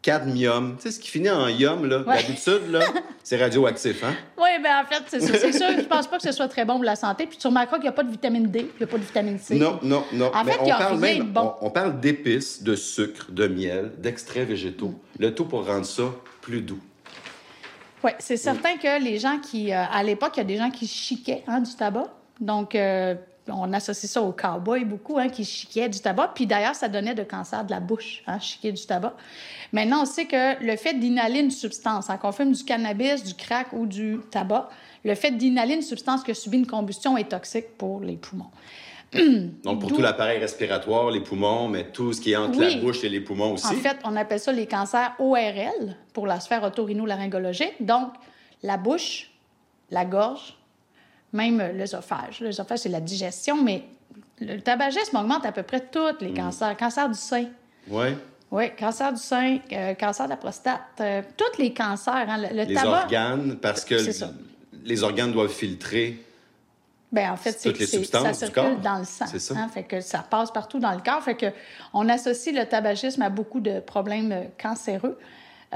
cadmium. 0.03 0.77
Tu 0.77 0.83
sais, 0.83 0.91
ce 0.93 1.01
qui 1.01 1.09
finit 1.11 1.31
en 1.31 1.49
ium, 1.49 1.85
là, 1.87 1.99
Ouais. 2.07 2.17
d'habitude, 2.23 2.71
là, 2.71 2.81
c'est 3.25 3.37
radioactif, 3.37 4.05
hein? 4.05 4.15
Oui, 4.39 4.49
bien, 4.63 4.83
en 4.83 4.85
fait, 4.87 5.03
c'est 5.09 5.21
ça. 5.21 5.39
C'est 5.39 5.53
sûr, 5.53 5.67
je 5.79 5.85
pense 5.85 6.07
pas 6.07 6.17
que 6.19 6.23
ce 6.23 6.33
soit 6.33 6.49
très 6.49 6.65
bon 6.65 6.75
pour 6.75 6.85
la 6.85 6.95
santé. 6.97 7.27
Puis 7.27 7.39
tu 7.39 7.47
remarqueras 7.47 7.77
qu'il 7.77 7.85
n'y 7.85 7.89
a 7.89 7.93
pas 7.93 8.05
de 8.05 8.11
vitamine 8.11 8.47
D, 8.49 8.61
il 8.61 8.79
n'y 8.79 8.85
a 8.85 8.87
pas 8.87 8.99
de 8.99 9.03
vitamine 9.03 9.39
C. 9.39 9.57
Non, 9.57 9.79
non, 9.83 10.05
non. 10.13 10.31
En 10.33 10.45
Mais 10.45 10.53
fait, 10.53 10.59
on 10.61 10.65
il 10.65 10.69
y 10.69 10.73
a 10.73 10.77
parle 10.79 10.93
rien 11.03 11.15
même, 11.19 11.27
de 11.29 11.33
bon. 11.33 11.55
on, 11.61 11.67
on 11.67 11.71
parle 11.71 11.99
d'épices, 12.01 12.63
de 12.63 12.77
sucre, 12.77 13.27
de 13.31 13.49
miel, 13.49 13.93
d'extraits 13.99 14.47
végétaux. 14.47 14.95
Le 15.19 15.35
tout 15.35 15.45
pour 15.47 15.67
rendre 15.67 15.87
ça 15.87 16.05
plus 16.41 16.61
doux. 16.61 16.81
Oui, 18.05 18.13
c'est 18.21 18.37
certain 18.37 18.77
que 18.77 19.03
les 19.03 19.19
gens 19.19 19.39
qui, 19.41 19.73
euh, 19.73 19.83
à 19.91 20.03
l'époque, 20.05 20.33
il 20.37 20.39
y 20.39 20.43
a 20.43 20.45
des 20.45 20.57
gens 20.59 20.71
qui 20.71 20.87
chiquaient 20.87 21.43
hein, 21.49 21.61
du 21.61 21.75
tabac. 21.75 22.07
Donc, 22.41 22.75
euh, 22.77 23.15
on 23.49 23.73
associe 23.73 24.11
ça 24.11 24.23
aux 24.23 24.33
cowboys 24.33 24.85
beaucoup, 24.85 25.19
hein, 25.19 25.29
qui 25.29 25.45
chiquaient 25.45 25.89
du 25.89 26.01
tabac. 26.01 26.33
Puis 26.35 26.47
d'ailleurs, 26.47 26.75
ça 26.75 26.89
donnait 26.89 27.15
de 27.15 27.23
cancer 27.23 27.65
de 27.65 27.71
la 27.71 27.81
bouche, 27.81 28.23
hein, 28.27 28.39
chiquer 28.41 28.73
du 28.73 28.85
tabac. 28.85 29.15
Maintenant, 29.73 30.03
on 30.03 30.05
sait 30.05 30.27
que 30.27 30.63
le 30.65 30.77
fait 30.77 30.95
d'inhaler 30.95 31.41
une 31.41 31.51
substance, 31.51 32.11
hein, 32.11 32.17
qu'on 32.17 32.33
fume 32.33 32.53
du 32.53 32.65
cannabis, 32.65 33.23
du 33.25 33.35
crack 33.35 33.73
ou 33.73 33.87
du 33.87 34.21
tabac, 34.31 34.69
le 35.05 35.15
fait 35.15 35.31
d'inhaler 35.33 35.75
une 35.75 35.83
substance 35.83 36.23
qui 36.23 36.33
a 36.33 36.35
subi 36.35 36.59
une 36.59 36.67
combustion 36.67 37.17
est 37.17 37.29
toxique 37.31 37.77
pour 37.79 38.01
les 38.01 38.17
poumons. 38.17 38.51
Donc, 39.63 39.81
pour 39.81 39.93
tout 39.93 40.01
l'appareil 40.01 40.39
respiratoire, 40.39 41.11
les 41.11 41.21
poumons, 41.21 41.69
mais 41.69 41.85
tout 41.91 42.13
ce 42.13 42.21
qui 42.21 42.33
est 42.33 42.37
entre 42.37 42.59
Oui. 42.59 42.75
la 42.75 42.81
bouche 42.81 43.05
et 43.05 43.09
les 43.09 43.21
poumons 43.21 43.53
aussi. 43.53 43.67
En 43.67 43.71
fait, 43.71 43.97
on 44.05 44.17
appelle 44.17 44.41
ça 44.41 44.53
les 44.53 44.67
cancers 44.67 45.15
ORL 45.21 45.97
pour 46.13 46.27
la 46.27 46.41
sphère 46.41 46.65
otorhinolaryngologique. 46.65 47.75
Donc, 47.81 48.13
la 48.63 48.77
bouche, 48.77 49.31
la 49.91 50.05
gorge, 50.05 50.57
même 51.33 51.59
l'œsophage. 51.77 52.41
L'œsophage, 52.41 52.81
c'est 52.81 52.89
la 52.89 53.01
digestion, 53.01 53.63
mais 53.63 53.85
le 54.41 54.61
tabagisme 54.61 55.17
augmente 55.17 55.45
à 55.47 55.53
peu 55.53 55.63
près 55.63 55.81
tous 55.81 56.21
les 56.21 56.33
cancers. 56.33 56.77
Cancer 56.77 57.09
du 57.09 57.19
sein. 57.19 57.47
Oui. 57.89 58.09
Oui, 58.53 58.71
cancer 58.79 59.13
du 59.13 59.21
sein, 59.21 59.59
euh, 59.73 59.95
cancer 59.95 60.27
de 60.27 60.31
la 60.31 60.37
prostate, 60.37 60.81
euh, 61.01 61.21
tous 61.37 61.59
les 61.61 61.75
cancers. 61.75 62.15
hein, 62.15 62.39
le, 62.39 62.57
le 62.57 62.63
Les 62.65 62.75
tabac. 62.75 63.03
organes, 63.03 63.57
parce 63.61 63.85
que 63.85 63.97
les 64.85 65.03
organes 65.03 65.33
doivent 65.33 65.51
filtrer. 65.53 66.23
Ben, 67.11 67.31
en 67.33 67.37
fait, 67.37 67.53
c'est 67.59 67.71
Toutes 67.71 67.79
les 67.81 67.87
substances 67.87 68.23
ça 68.23 68.31
du 68.47 68.53
circule 68.53 68.63
corps. 68.75 68.81
dans 68.81 68.99
le 68.99 69.05
sang. 69.05 69.27
C'est 69.27 69.39
ça. 69.41 69.55
hein, 69.57 69.69
fait 69.69 69.83
que 69.85 70.01
ça 70.01 70.19
passe 70.29 70.51
partout 70.53 70.79
dans 70.79 70.93
le 70.93 71.01
corps. 71.01 71.23
Fait 71.23 71.35
que 71.37 71.47
on 71.93 72.09
associe 72.09 72.55
le 72.55 72.67
tabagisme 72.67 73.23
à 73.23 73.31
beaucoup 73.31 73.61
de 73.61 73.81
problèmes 73.81 74.33
euh, 74.33 74.45
cancéreux. 74.61 75.19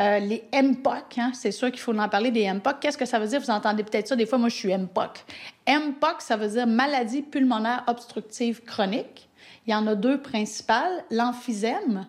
Euh, 0.00 0.19
les 0.19 0.42
MPOC, 0.54 1.19
hein, 1.19 1.30
c'est 1.35 1.52
sûr 1.52 1.71
qu'il 1.71 1.80
faut 1.80 1.97
en 1.97 2.09
parler 2.09 2.30
des 2.30 2.50
MPOC. 2.50 2.80
Qu'est-ce 2.80 2.97
que 2.97 3.04
ça 3.04 3.19
veut 3.19 3.26
dire? 3.26 3.40
Vous 3.40 3.50
entendez 3.50 3.83
peut-être 3.83 4.09
ça. 4.09 4.16
Des 4.16 4.25
fois, 4.25 4.38
moi, 4.38 4.49
je 4.49 4.57
suis 4.57 4.75
MPOC. 4.75 5.25
MPOC, 5.69 6.23
ça 6.23 6.37
veut 6.37 6.49
dire 6.49 6.66
maladie 6.66 7.21
pulmonaire 7.21 7.85
obstructive 7.87 8.62
chronique. 8.62 9.28
Il 9.66 9.73
y 9.73 9.75
en 9.75 9.87
a 9.87 9.95
deux 9.95 10.21
principales, 10.21 11.04
l'emphysème 11.11 12.07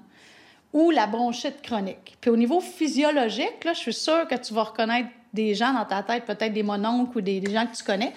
ou 0.72 0.90
la 0.90 1.06
bronchite 1.06 1.62
chronique. 1.62 2.18
Puis 2.22 2.30
au 2.30 2.38
niveau 2.38 2.62
physiologique, 2.62 3.64
là, 3.66 3.74
je 3.74 3.80
suis 3.80 3.94
sûre 3.94 4.26
que 4.26 4.36
tu 4.36 4.54
vas 4.54 4.64
reconnaître 4.64 5.10
des 5.34 5.54
gens 5.54 5.74
dans 5.74 5.84
ta 5.84 6.02
tête, 6.02 6.26
peut-être 6.26 6.54
des 6.54 6.64
mononcles 6.64 7.18
ou 7.18 7.22
des, 7.22 7.42
des 7.42 7.54
gens 7.54 7.66
que 7.66 7.76
tu 7.76 7.84
connais. 7.84 8.14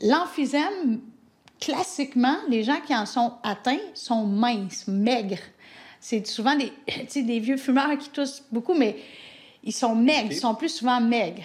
L'emphysème, 0.00 1.00
classiquement, 1.60 2.36
les 2.48 2.62
gens 2.62 2.80
qui 2.86 2.94
en 2.94 3.06
sont 3.06 3.34
atteints 3.42 3.76
sont 3.94 4.24
minces, 4.24 4.86
maigres. 4.86 5.42
C'est 6.00 6.26
souvent 6.26 6.56
des, 6.56 6.72
des 7.22 7.38
vieux 7.40 7.56
fumeurs 7.56 7.96
qui 7.98 8.08
toussent 8.10 8.42
beaucoup, 8.50 8.74
mais 8.74 8.96
ils 9.62 9.72
sont 9.72 9.94
maigres, 9.94 10.28
ils 10.30 10.36
sont 10.36 10.54
plus 10.54 10.70
souvent 10.70 11.00
maigres. 11.00 11.44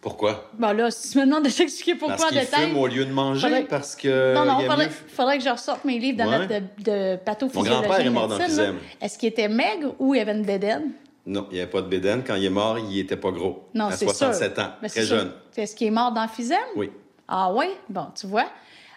Pourquoi? 0.00 0.50
Bon, 0.58 0.76
là, 0.76 0.90
si 0.90 1.12
tu 1.12 1.18
me 1.18 1.24
demandes 1.26 1.44
de 1.44 1.48
t'expliquer 1.50 1.94
pourquoi 1.94 2.16
Parce 2.16 2.32
en 2.32 2.34
détail... 2.34 2.66
fument 2.70 2.78
au 2.78 2.86
lieu 2.88 3.04
de 3.04 3.12
manger, 3.12 3.46
Faudrait- 3.48 3.64
parce 3.66 3.94
que. 3.94 4.34
Non, 4.34 4.44
non, 4.44 4.58
il 4.60 4.66
faudrait, 4.66 4.86
mieux- 4.86 4.92
faudrait 4.92 5.38
que 5.38 5.44
je 5.44 5.48
ressorte 5.50 5.84
mes 5.84 5.98
livres 6.00 6.18
de 6.24 6.28
Ouais. 6.28 6.38
notes 6.38 6.48
de, 6.48 6.90
de 6.90 7.16
pathophysiologie. 7.24 7.70
Mon 7.72 7.80
grand-père 7.82 8.06
est 8.06 8.10
mort 8.10 8.26
d'emphysème. 8.28 8.78
Est-ce 9.00 9.16
qu'il 9.16 9.28
était 9.28 9.48
maigre 9.48 9.94
ou 10.00 10.14
il 10.16 10.20
avait 10.20 10.32
une 10.32 10.42
bédaine? 10.44 10.90
Non, 11.24 11.46
il 11.52 11.54
n'y 11.54 11.60
avait 11.60 11.70
pas 11.70 11.82
de 11.82 11.86
bédaine. 11.86 12.24
Quand 12.26 12.34
il 12.34 12.44
est 12.44 12.50
mort, 12.50 12.80
il 12.80 12.98
était 12.98 13.16
pas 13.16 13.30
gros. 13.30 13.68
Non, 13.74 13.86
à 13.86 13.92
c'est 13.92 14.06
67 14.06 14.54
sûr. 14.56 14.64
ans, 14.64 14.70
Mais 14.82 14.88
très 14.88 15.00
c'est 15.02 15.06
sûr. 15.06 15.16
jeune. 15.18 15.32
Est-ce 15.56 15.76
qu'il 15.76 15.86
est 15.86 15.90
mort 15.92 16.10
d'emphysème? 16.10 16.58
Oui. 16.74 16.90
Ah 17.28 17.52
oui? 17.54 17.66
Bon, 17.88 18.06
tu 18.18 18.26
vois. 18.26 18.46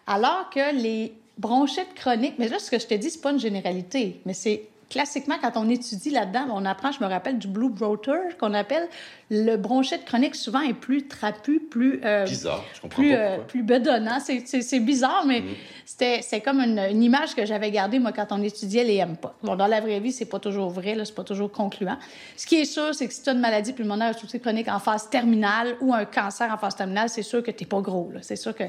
Alors 0.08 0.50
que 0.50 0.74
les 0.76 1.14
bronchites 1.38 1.94
chroniques, 1.96 2.36
mais 2.38 2.48
là, 2.48 2.60
ce 2.60 2.72
que 2.72 2.80
je 2.80 2.88
te 2.88 2.94
dis, 2.94 3.10
c'est 3.10 3.22
pas 3.22 3.32
une 3.32 3.40
généralité, 3.40 4.22
mais 4.26 4.34
c'est 4.34 4.70
classiquement, 4.90 5.36
quand 5.42 5.54
on 5.56 5.70
étudie 5.70 6.10
là-dedans, 6.10 6.48
on 6.54 6.66
apprend, 6.66 6.92
je 6.92 7.04
me 7.04 7.08
rappelle, 7.10 7.38
du 7.40 7.48
Blue 7.48 7.70
Bloater, 7.70 8.38
qu'on 8.40 8.54
appelle 8.54 8.88
le 9.32 9.56
bronchite 9.58 10.06
chronique, 10.06 10.36
souvent 10.36 10.62
est 10.62 10.74
plus 10.76 11.08
trapu, 11.08 11.60
plus... 11.60 12.00
euh, 12.06 12.26
Bizarre, 12.26 12.64
je 12.76 12.82
comprends 12.82 13.02
plus, 13.02 13.12
pas 13.14 13.18
euh, 13.20 13.38
plus 13.40 13.64
bedonnant. 13.64 14.20
C'est- 14.20 14.80
bizarre, 14.80 15.24
mais 15.26 15.44
c'était 15.86 16.20
c'est 16.22 16.42
comme 16.42 16.60
une, 16.60 16.78
une 16.80 17.02
image 17.02 17.34
que 17.36 17.46
j'avais 17.46 17.72
gardée, 17.72 17.98
moi, 18.00 18.12
quand 18.12 18.28
on 18.32 18.42
étudiait 18.44 18.84
les 18.84 19.04
MPA. 19.04 19.34
Bon, 19.42 19.56
dans 19.56 19.68
la 19.68 19.82
vraie 19.82 20.00
vie, 20.00 20.12
c'est 20.12 20.26
pas 20.26 20.40
toujours 20.40 20.70
vrai, 20.70 20.94
là, 20.96 21.06
c'est 21.06 21.16
pas 21.16 21.24
toujours 21.24 21.52
concluant. 21.52 21.98
Ce 22.38 22.46
qui 22.46 22.56
est 22.56 22.66
sûr, 22.66 22.94
c'est 22.94 23.08
que 23.08 23.14
si 23.14 23.24
tu 23.24 23.30
as 23.30 23.34
une 23.34 23.40
maladie 23.40 23.74
pulmonaire 23.74 24.10
obstructive 24.10 24.42
chronique 24.42 24.68
en 24.68 24.80
phase 24.80 25.10
terminale 25.10 25.76
ou 25.82 25.94
un 25.94 26.06
cancer 26.06 26.52
en 26.54 26.58
phase 26.58 26.76
terminale, 26.76 27.10
c'est 27.10 27.24
sûr 27.24 27.42
que 27.42 27.52
tu 27.52 27.66
pas 27.66 27.82
gros. 27.82 28.12
là. 28.14 28.20
C'est 28.22 28.36
sûr 28.36 28.54
que 28.56 28.66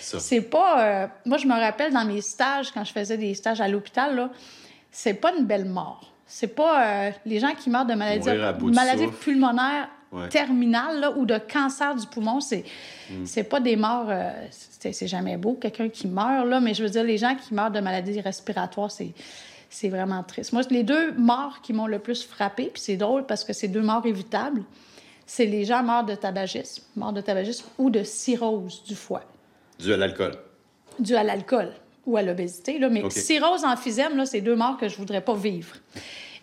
c'est 0.00 0.40
pas... 0.40 0.84
euh, 0.84 1.06
moi, 1.26 1.38
je 1.38 1.46
me 1.46 1.54
rappelle 1.54 1.92
dans 1.92 2.04
mes 2.04 2.20
stages, 2.20 2.72
quand 2.72 2.84
je 2.84 2.92
faisais 2.92 3.16
des 3.16 3.34
stages 3.34 3.60
à 3.60 3.68
l'hôpital, 3.68 4.16
là, 4.16 4.30
c'est 4.90 5.14
pas 5.14 5.32
une 5.36 5.44
belle 5.46 5.64
mort. 5.66 6.12
C'est 6.26 6.54
pas 6.54 6.84
euh, 7.08 7.10
les 7.26 7.40
gens 7.40 7.54
qui 7.54 7.70
meurent 7.70 7.86
de 7.86 7.94
maladies, 7.94 9.04
souffle. 9.04 9.24
pulmonaires 9.24 9.88
Ouais. 10.12 10.28
terminales 10.28 10.98
là, 10.98 11.12
ou 11.16 11.24
de 11.24 11.38
cancer 11.38 11.94
du 11.94 12.04
poumon. 12.08 12.40
C'est 12.40 12.64
c'est 13.24 13.44
pas 13.44 13.60
des 13.60 13.76
morts. 13.76 14.06
euh, 14.08 14.32
c'est 14.50 14.92
c'est 14.92 15.06
jamais 15.06 15.36
beau, 15.36 15.54
quelqu'un 15.54 15.88
qui 15.88 16.08
meurt, 16.08 16.46
là, 16.48 16.58
mais 16.58 16.74
je 16.74 16.82
veux 16.82 16.90
dire, 16.90 17.04
les 17.04 17.16
gens 17.16 17.36
qui 17.36 17.54
meurent 17.54 17.70
de 17.70 17.78
maladies 17.80 18.20
respiratoires, 18.20 18.90
c'est. 18.90 19.12
C'est 19.72 19.88
vraiment 19.88 20.24
triste. 20.24 20.52
Moi, 20.52 20.62
les 20.70 20.82
deux 20.82 21.12
morts 21.12 21.60
qui 21.62 21.72
m'ont 21.72 21.86
le 21.86 22.00
plus 22.00 22.24
frappé, 22.24 22.70
puis 22.74 22.82
c'est 22.82 22.96
drôle 22.96 23.24
parce 23.24 23.44
que 23.44 23.52
c'est 23.52 23.68
deux 23.68 23.82
morts 23.82 24.04
évitables, 24.04 24.64
c'est 25.26 25.46
les 25.46 25.64
gens 25.64 25.84
morts 25.84 26.02
de 26.02 26.16
tabagisme, 26.16 26.82
morts 26.96 27.12
de 27.12 27.20
tabagisme 27.20 27.66
ou 27.78 27.88
de 27.88 28.02
cirrhose 28.02 28.82
du 28.82 28.96
foie 28.96 29.22
Dû 29.78 29.92
à 29.92 29.96
l'alcool. 29.96 30.32
dû 30.98 31.14
à 31.14 31.22
l'alcool 31.22 31.70
ou 32.06 32.16
à 32.16 32.22
l'obésité. 32.22 32.78
là. 32.78 32.88
Mais 32.88 33.02
OK. 33.02 33.12
cirrhose, 33.12 33.64
emphysème, 33.64 34.16
là, 34.16 34.26
c'est 34.26 34.40
deux 34.40 34.56
morts 34.56 34.76
que 34.78 34.88
je 34.88 34.96
voudrais 34.96 35.20
pas 35.20 35.34
vivre. 35.34 35.76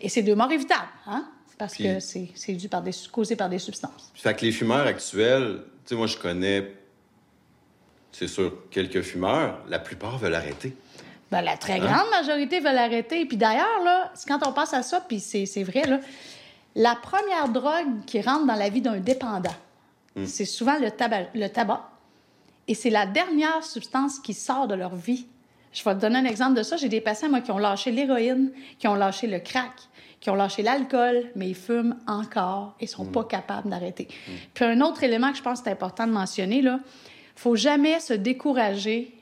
Et 0.00 0.08
c'est 0.08 0.22
deux 0.22 0.34
morts 0.34 0.50
évitables, 0.52 0.88
hein? 1.06 1.26
Parce 1.58 1.74
Puis- 1.74 1.84
que 1.84 1.98
c'est 2.00 2.28
c'est 2.34 2.52
dû 2.52 2.68
par 2.68 2.82
des, 2.82 2.92
causé 3.10 3.34
par 3.34 3.48
des 3.48 3.58
substances. 3.58 4.12
Fait 4.14 4.34
que 4.34 4.44
les 4.44 4.52
fumeurs 4.52 4.86
actuels, 4.86 5.62
tu 5.84 5.90
sais, 5.90 5.94
moi, 5.96 6.06
je 6.06 6.16
connais, 6.16 6.72
c'est 8.12 8.28
sûr, 8.28 8.52
quelques 8.70 9.02
fumeurs. 9.02 9.58
La 9.68 9.78
plupart 9.80 10.18
veulent 10.18 10.34
arrêter. 10.36 10.76
Ben, 11.30 11.42
la 11.42 11.56
très 11.56 11.78
grande 11.78 12.08
majorité 12.10 12.60
veulent 12.60 12.78
arrêter. 12.78 13.26
Puis 13.26 13.36
d'ailleurs, 13.36 13.82
là, 13.84 14.10
c'est 14.14 14.28
quand 14.28 14.46
on 14.46 14.52
pense 14.52 14.72
à 14.72 14.82
ça, 14.82 15.00
puis 15.00 15.20
c'est 15.20 15.46
c'est 15.46 15.62
vrai, 15.64 15.82
là, 15.82 16.00
la 16.74 16.94
première 16.94 17.48
drogue 17.48 18.04
qui 18.06 18.20
rentre 18.20 18.46
dans 18.46 18.54
la 18.54 18.68
vie 18.68 18.80
d'un 18.80 18.98
dépendant, 18.98 19.54
c'est 20.24 20.44
souvent 20.46 20.78
le 20.78 20.90
tabac, 20.90 21.26
le 21.34 21.48
tabac. 21.48 21.90
Et 22.66 22.74
c'est 22.74 22.90
la 22.90 23.06
dernière 23.06 23.62
substance 23.64 24.18
qui 24.20 24.32
sort 24.34 24.66
de 24.68 24.74
leur 24.74 24.94
vie. 24.96 25.26
Je 25.72 25.84
vais 25.84 25.94
te 25.94 26.00
donner 26.00 26.18
un 26.18 26.24
exemple 26.24 26.56
de 26.56 26.62
ça. 26.62 26.76
J'ai 26.76 26.88
des 26.88 27.00
patients, 27.00 27.28
moi, 27.28 27.40
qui 27.40 27.50
ont 27.50 27.58
lâché 27.58 27.90
l'héroïne, 27.90 28.50
qui 28.78 28.88
ont 28.88 28.94
lâché 28.94 29.26
le 29.26 29.38
crack, 29.38 29.72
qui 30.20 30.30
ont 30.30 30.34
lâché 30.34 30.62
l'alcool, 30.62 31.24
mais 31.36 31.48
ils 31.48 31.54
fument 31.54 31.96
encore 32.06 32.74
et 32.80 32.86
sont 32.86 33.04
pas 33.04 33.24
capables 33.24 33.68
d'arrêter. 33.70 34.08
Puis 34.54 34.64
un 34.64 34.80
autre 34.80 35.02
élément 35.04 35.30
que 35.30 35.38
je 35.38 35.42
pense 35.42 35.58
que 35.60 35.64
c'est 35.66 35.70
important 35.70 36.06
de 36.06 36.12
mentionner, 36.12 36.62
là, 36.62 36.80
faut 37.36 37.54
jamais 37.54 38.00
se 38.00 38.14
décourager 38.14 39.14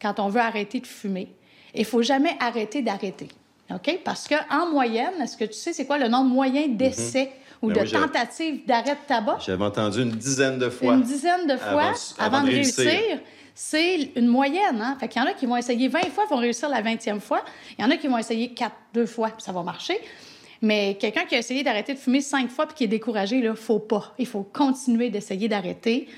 quand 0.00 0.18
on 0.18 0.28
veut 0.28 0.40
arrêter 0.40 0.80
de 0.80 0.86
fumer. 0.86 1.28
Il 1.74 1.84
faut 1.84 2.02
jamais 2.02 2.36
arrêter 2.40 2.82
d'arrêter. 2.82 3.28
OK? 3.72 4.00
Parce 4.04 4.28
qu'en 4.28 4.70
moyenne, 4.70 5.14
est-ce 5.22 5.36
que 5.36 5.44
tu 5.44 5.52
sais 5.54 5.72
c'est 5.72 5.86
quoi 5.86 5.96
le 5.98 6.08
nombre 6.08 6.28
moyen 6.30 6.66
d'essais 6.68 7.30
ou 7.62 7.68
Ben 7.68 7.74
de 7.74 7.80
oui, 7.82 7.92
tentatives 7.92 8.66
d'arrêt 8.66 8.94
de 8.96 9.06
tabac? 9.06 9.38
J'avais 9.46 9.64
entendu 9.64 10.02
une 10.02 10.10
dizaine 10.10 10.58
de 10.58 10.68
fois. 10.68 10.94
Une 10.94 11.02
dizaine 11.02 11.46
de 11.46 11.56
fois 11.56 11.82
Avant- 11.82 11.92
avant, 12.18 12.36
avant 12.38 12.40
de 12.42 12.48
de 12.50 12.54
réussir. 12.56 12.84
réussir. 12.84 13.20
C'est 13.54 14.12
une 14.16 14.28
moyenne. 14.28 14.80
Hein? 14.80 14.96
Fait 14.98 15.08
qu'il 15.08 15.20
y 15.20 15.24
en 15.24 15.28
a 15.28 15.34
qui 15.34 15.46
vont 15.46 15.56
essayer 15.56 15.88
20 15.88 16.10
fois, 16.10 16.24
vont 16.26 16.36
réussir 16.36 16.68
la 16.68 16.82
20e 16.82 17.20
fois. 17.20 17.44
Il 17.78 17.82
y 17.82 17.84
en 17.84 17.90
a 17.90 17.96
qui 17.96 18.08
vont 18.08 18.18
essayer 18.18 18.52
4, 18.54 18.74
2 18.94 19.06
fois, 19.06 19.28
puis 19.28 19.42
ça 19.42 19.52
va 19.52 19.62
marcher. 19.62 19.98
Mais 20.62 20.96
quelqu'un 20.98 21.24
qui 21.24 21.34
a 21.34 21.38
essayé 21.38 21.62
d'arrêter 21.62 21.94
de 21.94 21.98
fumer 21.98 22.20
5 22.20 22.48
fois 22.48 22.66
puis 22.66 22.76
qui 22.76 22.84
est 22.84 22.88
découragé, 22.88 23.42
là, 23.42 23.54
faut 23.54 23.80
pas. 23.80 24.14
Il 24.18 24.26
faut 24.26 24.42
continuer 24.42 25.10
d'essayer 25.10 25.48
d'arrêter. 25.48 26.08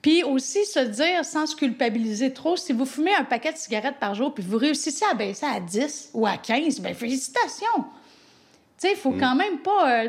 Puis 0.00 0.24
aussi 0.24 0.64
se 0.64 0.80
dire, 0.80 1.24
sans 1.24 1.46
se 1.46 1.54
culpabiliser 1.54 2.32
trop, 2.32 2.56
si 2.56 2.72
vous 2.72 2.86
fumez 2.86 3.14
un 3.14 3.24
paquet 3.24 3.52
de 3.52 3.58
cigarettes 3.58 3.98
par 4.00 4.16
jour 4.16 4.34
puis 4.34 4.42
vous 4.42 4.58
réussissez 4.58 5.04
à 5.08 5.14
baisser 5.14 5.46
à 5.46 5.60
10 5.60 6.10
ou 6.14 6.26
à 6.26 6.36
15, 6.36 6.80
bien 6.80 6.94
félicitations! 6.94 7.66
Tu 7.76 8.88
sais, 8.88 8.92
il 8.92 8.96
faut 8.96 9.12
quand 9.12 9.36
même 9.36 9.58
pas 9.58 10.06
euh, 10.06 10.08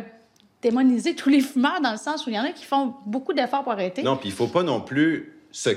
démoniser 0.63 1.13
tous 1.13 1.29
les 1.29 1.41
fumeurs 1.41 1.79
dans 1.79 1.91
le 1.91 1.97
sens 1.97 2.25
où 2.25 2.31
il 2.31 2.35
y 2.35 2.39
en 2.39 2.43
a 2.43 2.49
qui 2.49 2.63
font 2.63 2.95
beaucoup 3.05 3.33
d'efforts 3.33 3.61
pour 3.61 3.73
arrêter. 3.73 4.01
Non, 4.01 4.17
puis 4.17 4.29
il 4.29 4.35
faut 4.35 4.47
pas 4.47 4.63
non 4.63 4.81
plus 4.81 5.33
se, 5.51 5.69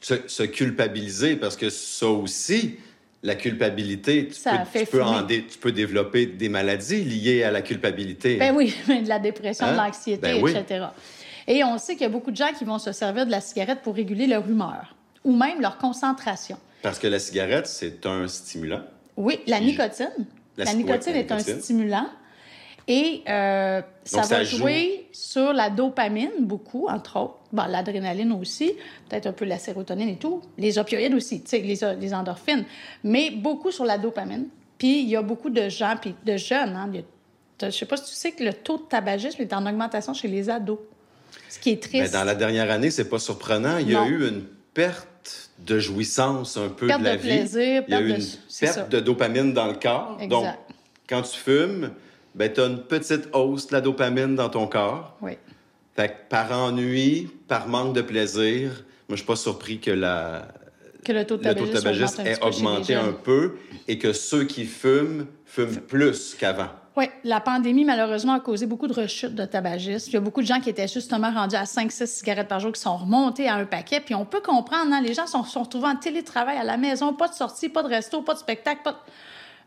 se, 0.00 0.14
se 0.26 0.42
culpabiliser 0.44 1.36
parce 1.36 1.56
que 1.56 1.70
ça 1.70 2.06
aussi, 2.08 2.76
la 3.22 3.34
culpabilité, 3.34 4.28
tu, 4.28 4.34
Ça 4.34 4.64
peux, 4.72 4.80
tu, 4.80 4.86
peux 4.86 5.02
en 5.02 5.16
fumer. 5.16 5.26
dé- 5.26 5.44
tu 5.46 5.58
peux 5.58 5.72
développer 5.72 6.26
des 6.26 6.48
maladies 6.48 7.02
liées 7.04 7.42
à 7.42 7.50
la 7.50 7.62
culpabilité. 7.62 8.36
Ben 8.36 8.54
oui, 8.54 8.74
de 8.88 9.08
la 9.08 9.18
dépression, 9.18 9.66
Hein? 9.66 9.72
de 9.72 9.76
l'anxiété, 9.78 10.20
Ben 10.22 10.42
oui. 10.42 10.52
etc. 10.56 10.86
Et 11.46 11.64
on 11.64 11.78
sait 11.78 11.94
qu'il 11.94 12.02
y 12.02 12.06
a 12.06 12.10
beaucoup 12.10 12.30
de 12.30 12.36
gens 12.36 12.52
qui 12.56 12.64
vont 12.64 12.78
se 12.78 12.92
servir 12.92 13.26
de 13.26 13.30
la 13.30 13.40
cigarette 13.40 13.80
pour 13.82 13.94
réguler 13.94 14.26
leur 14.26 14.48
humeur 14.48 14.94
ou 15.24 15.34
même 15.34 15.60
leur 15.60 15.78
concentration. 15.78 16.58
Parce 16.82 16.98
que 16.98 17.06
la 17.08 17.18
cigarette, 17.18 17.66
c'est 17.66 18.06
un 18.06 18.28
stimulant. 18.28 18.82
Oui, 19.16 19.40
la 19.46 19.58
nicotine. 19.58 20.10
La- 20.56 20.72
nicotine 20.74 21.12
la 21.14 21.18
est 21.20 21.32
un 21.32 21.38
stimulant. 21.40 22.06
Et 22.90 23.22
euh, 23.28 23.82
ça 24.04 24.16
Donc, 24.18 24.26
ça 24.26 24.36
va 24.38 24.44
joue. 24.44 24.56
jouer 24.58 25.06
sur 25.12 25.52
la 25.52 25.68
dopamine, 25.68 26.30
beaucoup, 26.40 26.88
entre 26.88 27.16
autres. 27.20 27.34
Bon, 27.52 27.64
l'adrénaline 27.68 28.32
aussi, 28.32 28.72
peut-être 29.08 29.26
un 29.26 29.32
peu 29.32 29.44
la 29.44 29.58
sérotonine 29.58 30.08
et 30.08 30.16
tout. 30.16 30.40
Les 30.56 30.78
opioïdes 30.78 31.12
aussi, 31.14 31.42
tu 31.42 31.48
sais, 31.50 31.58
les, 31.58 31.78
les 32.00 32.14
endorphines. 32.14 32.64
Mais 33.04 33.30
beaucoup 33.30 33.70
sur 33.70 33.84
la 33.84 33.98
dopamine. 33.98 34.46
Puis 34.78 35.02
il 35.02 35.08
y 35.08 35.16
a 35.16 35.22
beaucoup 35.22 35.50
de 35.50 35.68
gens, 35.68 35.96
puis 36.00 36.14
de 36.24 36.36
jeunes. 36.38 36.74
Hein, 36.76 36.90
je 37.60 37.66
ne 37.66 37.70
sais 37.70 37.84
pas 37.86 37.96
si 37.98 38.04
tu 38.04 38.14
sais 38.16 38.32
que 38.32 38.42
le 38.42 38.54
taux 38.54 38.78
de 38.78 38.82
tabagisme 38.84 39.42
est 39.42 39.52
en 39.52 39.66
augmentation 39.66 40.14
chez 40.14 40.28
les 40.28 40.48
ados. 40.48 40.78
Ce 41.50 41.58
qui 41.58 41.70
est 41.70 41.74
Mais 41.92 42.00
triste. 42.00 42.12
dans 42.14 42.24
la 42.24 42.34
dernière 42.34 42.70
année, 42.70 42.90
c'est 42.90 43.08
pas 43.08 43.18
surprenant. 43.18 43.76
Il 43.78 43.90
y 43.90 43.96
a 43.96 44.06
eu 44.06 44.26
une 44.28 44.44
perte 44.72 45.50
de 45.58 45.78
jouissance 45.78 46.56
un 46.56 46.68
peu 46.68 46.86
Perte 46.86 47.00
de 47.00 47.04
la 47.04 47.16
de 47.16 47.20
vie. 47.22 47.28
plaisir, 47.28 47.60
Il 47.60 47.74
y 47.74 47.76
a 47.76 47.82
perte 47.82 48.02
eu 48.02 48.08
de- 48.12 48.14
une 48.16 48.22
c'est 48.48 48.66
perte 48.66 48.78
ça. 48.78 48.84
de 48.84 49.00
dopamine 49.00 49.52
dans 49.52 49.66
le 49.66 49.74
corps. 49.74 50.16
Exact. 50.20 50.28
Donc, 50.30 50.46
quand 51.08 51.22
tu 51.22 51.36
fumes, 51.38 51.90
ben, 52.34 52.52
tu 52.52 52.60
as 52.60 52.66
une 52.66 52.82
petite 52.82 53.28
hausse 53.32 53.68
de 53.68 53.72
la 53.72 53.80
dopamine 53.80 54.34
dans 54.34 54.48
ton 54.48 54.66
corps. 54.66 55.16
Oui. 55.20 55.32
Fait 55.96 56.08
que 56.08 56.14
par 56.28 56.52
ennui, 56.52 57.28
par 57.48 57.68
manque 57.68 57.94
de 57.94 58.02
plaisir, 58.02 58.70
moi, 59.08 59.16
je 59.16 59.16
suis 59.16 59.26
pas 59.26 59.36
surpris 59.36 59.80
que 59.80 59.90
la, 59.90 60.48
Que 61.04 61.12
le 61.12 61.24
taux 61.24 61.36
de 61.36 61.42
tabagisme, 61.42 61.72
tabagisme 61.72 62.20
ait 62.26 62.44
augmenté 62.44 62.94
un 62.94 63.12
peu 63.12 63.56
et 63.88 63.98
que 63.98 64.12
ceux 64.12 64.44
qui 64.44 64.64
fument 64.64 65.26
fument 65.44 65.80
plus 65.80 66.36
qu'avant. 66.38 66.68
Oui, 66.98 67.06
la 67.24 67.40
pandémie, 67.40 67.84
malheureusement, 67.84 68.34
a 68.34 68.40
causé 68.40 68.66
beaucoup 68.66 68.88
de 68.88 68.92
rechutes 68.92 69.34
de 69.34 69.44
tabagistes. 69.44 70.08
Il 70.08 70.14
y 70.14 70.16
a 70.16 70.20
beaucoup 70.20 70.42
de 70.42 70.46
gens 70.46 70.60
qui 70.60 70.68
étaient 70.68 70.88
justement 70.88 71.32
rendus 71.32 71.54
à 71.54 71.62
5-6 71.62 72.06
cigarettes 72.06 72.48
par 72.48 72.58
jour 72.60 72.72
qui 72.72 72.80
sont 72.80 72.96
remontés 72.96 73.48
à 73.48 73.54
un 73.54 73.64
paquet. 73.64 74.00
Puis 74.00 74.14
on 74.16 74.24
peut 74.24 74.40
comprendre, 74.40 74.92
hein, 74.92 75.00
les 75.00 75.14
gens 75.14 75.26
sont, 75.26 75.44
sont 75.44 75.62
retrouvés 75.62 75.86
en 75.86 75.96
télétravail 75.96 76.58
à 76.58 76.64
la 76.64 76.76
maison, 76.76 77.14
pas 77.14 77.28
de 77.28 77.34
sortie, 77.34 77.68
pas 77.68 77.84
de 77.84 77.88
resto, 77.88 78.20
pas 78.22 78.34
de 78.34 78.40
spectacle, 78.40 78.80
pas 78.82 78.92
de... 78.92 78.96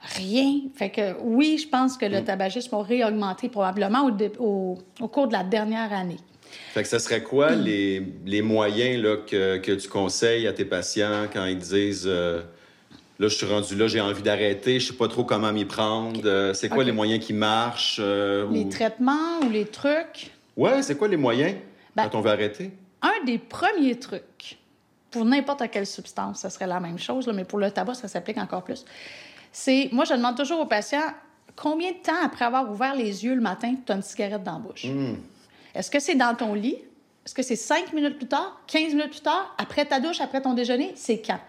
Rien. 0.02 0.62
Fait 0.76 0.90
que 0.90 1.16
oui, 1.22 1.58
je 1.62 1.68
pense 1.68 1.98
que 1.98 2.06
le 2.06 2.24
tabagisme 2.24 2.74
a 2.76 2.82
réaugmenté 2.84 3.50
probablement 3.50 4.06
au, 4.06 4.12
dé- 4.12 4.32
au- 4.40 4.78
au 5.00 5.08
cours 5.08 5.28
de 5.28 5.34
la 5.34 5.44
dernière 5.44 5.94
année. 5.94 6.18
Fait 6.74 6.82
que 6.82 6.88
ça 6.90 7.00
serait 7.00 7.22
quoi 7.24 7.52
les, 7.56 8.02
les 8.26 8.42
moyens 8.42 9.02
là, 9.02 9.18
que, 9.18 9.58
que 9.58 9.72
tu 9.74 9.88
conseilles 9.88 10.48
à 10.48 10.54
tes 10.54 10.66
patients 10.66 11.28
quand 11.32 11.46
ils 11.46 11.58
disent 11.58 12.06
euh, 12.08 12.42
Là, 13.20 13.28
je 13.28 13.36
suis 13.36 13.46
rendu 13.46 13.76
là, 13.76 13.86
j'ai 13.88 14.02
envie 14.02 14.24
d'arrêter, 14.24 14.80
je 14.80 14.88
sais 14.88 14.98
pas 14.98 15.08
trop 15.08 15.24
comment 15.24 15.54
m'y 15.54 15.66
prendre. 15.66 16.22
Euh, 16.26 16.56
c'est 16.56 16.70
quoi 16.70 16.84
les 16.84 16.92
moyens 16.92 17.24
qui 17.24 17.34
marchent? 17.34 18.00
euh, 18.02 18.48
Les 18.52 18.64
ou- 18.64 18.70
traitements 18.70 19.40
ou 19.46 19.50
les 19.52 19.66
trucs? 19.66 20.32
Ouais, 20.58 20.82
c'est 20.82 20.98
quoi 20.98 21.08
les 21.08 21.18
moyens 21.18 21.56
Ben- 21.96 22.10
quand 22.10 22.18
on 22.18 22.22
veut 22.22 22.32
arrêter? 22.32 22.72
Un 23.04 23.24
des 23.26 23.38
premiers 23.38 24.00
trucs, 24.00 24.58
pour 25.12 25.24
n'importe 25.24 25.62
quelle 25.72 25.86
substance, 25.86 26.40
ça 26.40 26.50
serait 26.50 26.66
la 26.66 26.80
même 26.80 26.98
chose, 26.98 27.28
là, 27.28 27.34
mais 27.34 27.44
pour 27.46 27.60
le 27.60 27.70
tabac, 27.70 27.94
ça 27.94 28.08
s'applique 28.08 28.40
encore 28.40 28.64
plus. 28.64 28.86
C'est, 29.52 29.90
moi, 29.92 30.06
je 30.06 30.14
demande 30.14 30.36
toujours 30.38 30.60
aux 30.62 30.66
patients 30.66 31.02
combien 31.56 31.92
de 31.92 31.98
temps 31.98 32.14
après 32.24 32.46
avoir 32.46 32.70
ouvert 32.72 32.96
les 32.96 33.26
yeux 33.26 33.36
le 33.36 33.42
matin, 33.42 33.76
tu 33.86 33.92
as 33.92 33.96
une 33.96 34.02
cigarette 34.02 34.44
dans 34.44 34.54
la 34.54 34.60
bouche? 34.60 34.86
Est-ce 35.76 35.92
que 35.92 36.00
c'est 36.00 36.16
dans 36.16 36.36
ton 36.36 36.54
lit? 36.54 36.78
Est-ce 37.26 37.36
que 37.36 37.44
c'est 37.44 37.56
5 37.56 37.94
minutes 37.94 38.18
plus 38.18 38.28
tard, 38.28 38.60
15 38.68 38.94
minutes 38.94 39.12
plus 39.12 39.22
tard, 39.22 39.54
après 39.58 39.86
ta 39.86 40.00
douche, 40.00 40.22
après 40.22 40.42
ton 40.42 40.54
déjeuner? 40.54 40.94
C'est 40.96 41.22
quand? 41.22 41.40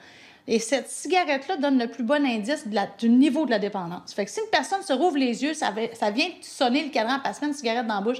Et 0.48 0.58
cette 0.58 0.88
cigarette-là 0.90 1.56
donne 1.56 1.78
le 1.78 1.86
plus 1.86 2.02
bon 2.02 2.24
indice 2.26 2.66
de 2.66 2.74
la- 2.74 2.88
du 2.98 3.08
niveau 3.08 3.46
de 3.46 3.50
la 3.52 3.58
dépendance. 3.60 4.12
Fait 4.12 4.24
que 4.24 4.30
si 4.30 4.40
une 4.40 4.50
personne 4.50 4.82
se 4.82 4.92
rouvre 4.92 5.16
les 5.16 5.42
yeux, 5.44 5.54
ça, 5.54 5.70
va- 5.70 5.94
ça 5.94 6.10
vient 6.10 6.26
sonner 6.40 6.82
le 6.82 6.90
cadran, 6.90 7.18
parce 7.22 7.40
une 7.42 7.54
cigarette 7.54 7.86
dans 7.86 7.94
la 7.94 8.00
bouche, 8.00 8.18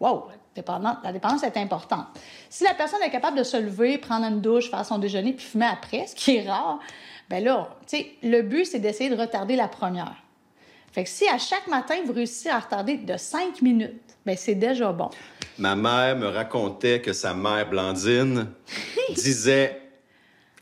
wow, 0.00 0.26
la 0.56 1.12
dépendance 1.12 1.42
est 1.42 1.56
importante. 1.56 2.06
Si 2.48 2.62
la 2.64 2.74
personne 2.74 3.02
est 3.02 3.10
capable 3.10 3.36
de 3.38 3.42
se 3.44 3.56
lever, 3.56 3.98
prendre 3.98 4.24
une 4.26 4.40
douche, 4.40 4.70
faire 4.70 4.86
son 4.86 4.98
déjeuner, 4.98 5.32
puis 5.32 5.44
fumer 5.46 5.66
après, 5.66 6.06
ce 6.06 6.14
qui 6.14 6.36
est 6.36 6.48
rare, 6.48 6.78
ben 7.30 7.42
là, 7.44 7.76
tu 7.86 7.98
sais, 7.98 8.06
le 8.22 8.42
but, 8.42 8.64
c'est 8.64 8.78
d'essayer 8.78 9.10
de 9.10 9.16
retarder 9.16 9.56
la 9.56 9.68
première. 9.68 10.16
Fait 10.92 11.04
que 11.04 11.10
si 11.10 11.28
à 11.28 11.38
chaque 11.38 11.66
matin, 11.68 11.96
vous 12.06 12.12
réussissez 12.12 12.48
à 12.48 12.58
retarder 12.58 12.96
de 12.96 13.16
5 13.16 13.60
minutes, 13.62 14.00
ben 14.24 14.36
c'est 14.36 14.54
déjà 14.54 14.90
bon. 14.92 15.10
Ma 15.58 15.76
mère 15.76 16.16
me 16.16 16.26
racontait 16.28 17.00
que 17.00 17.12
sa 17.12 17.34
mère 17.34 17.68
Blandine 17.68 18.46
disait 19.14 19.80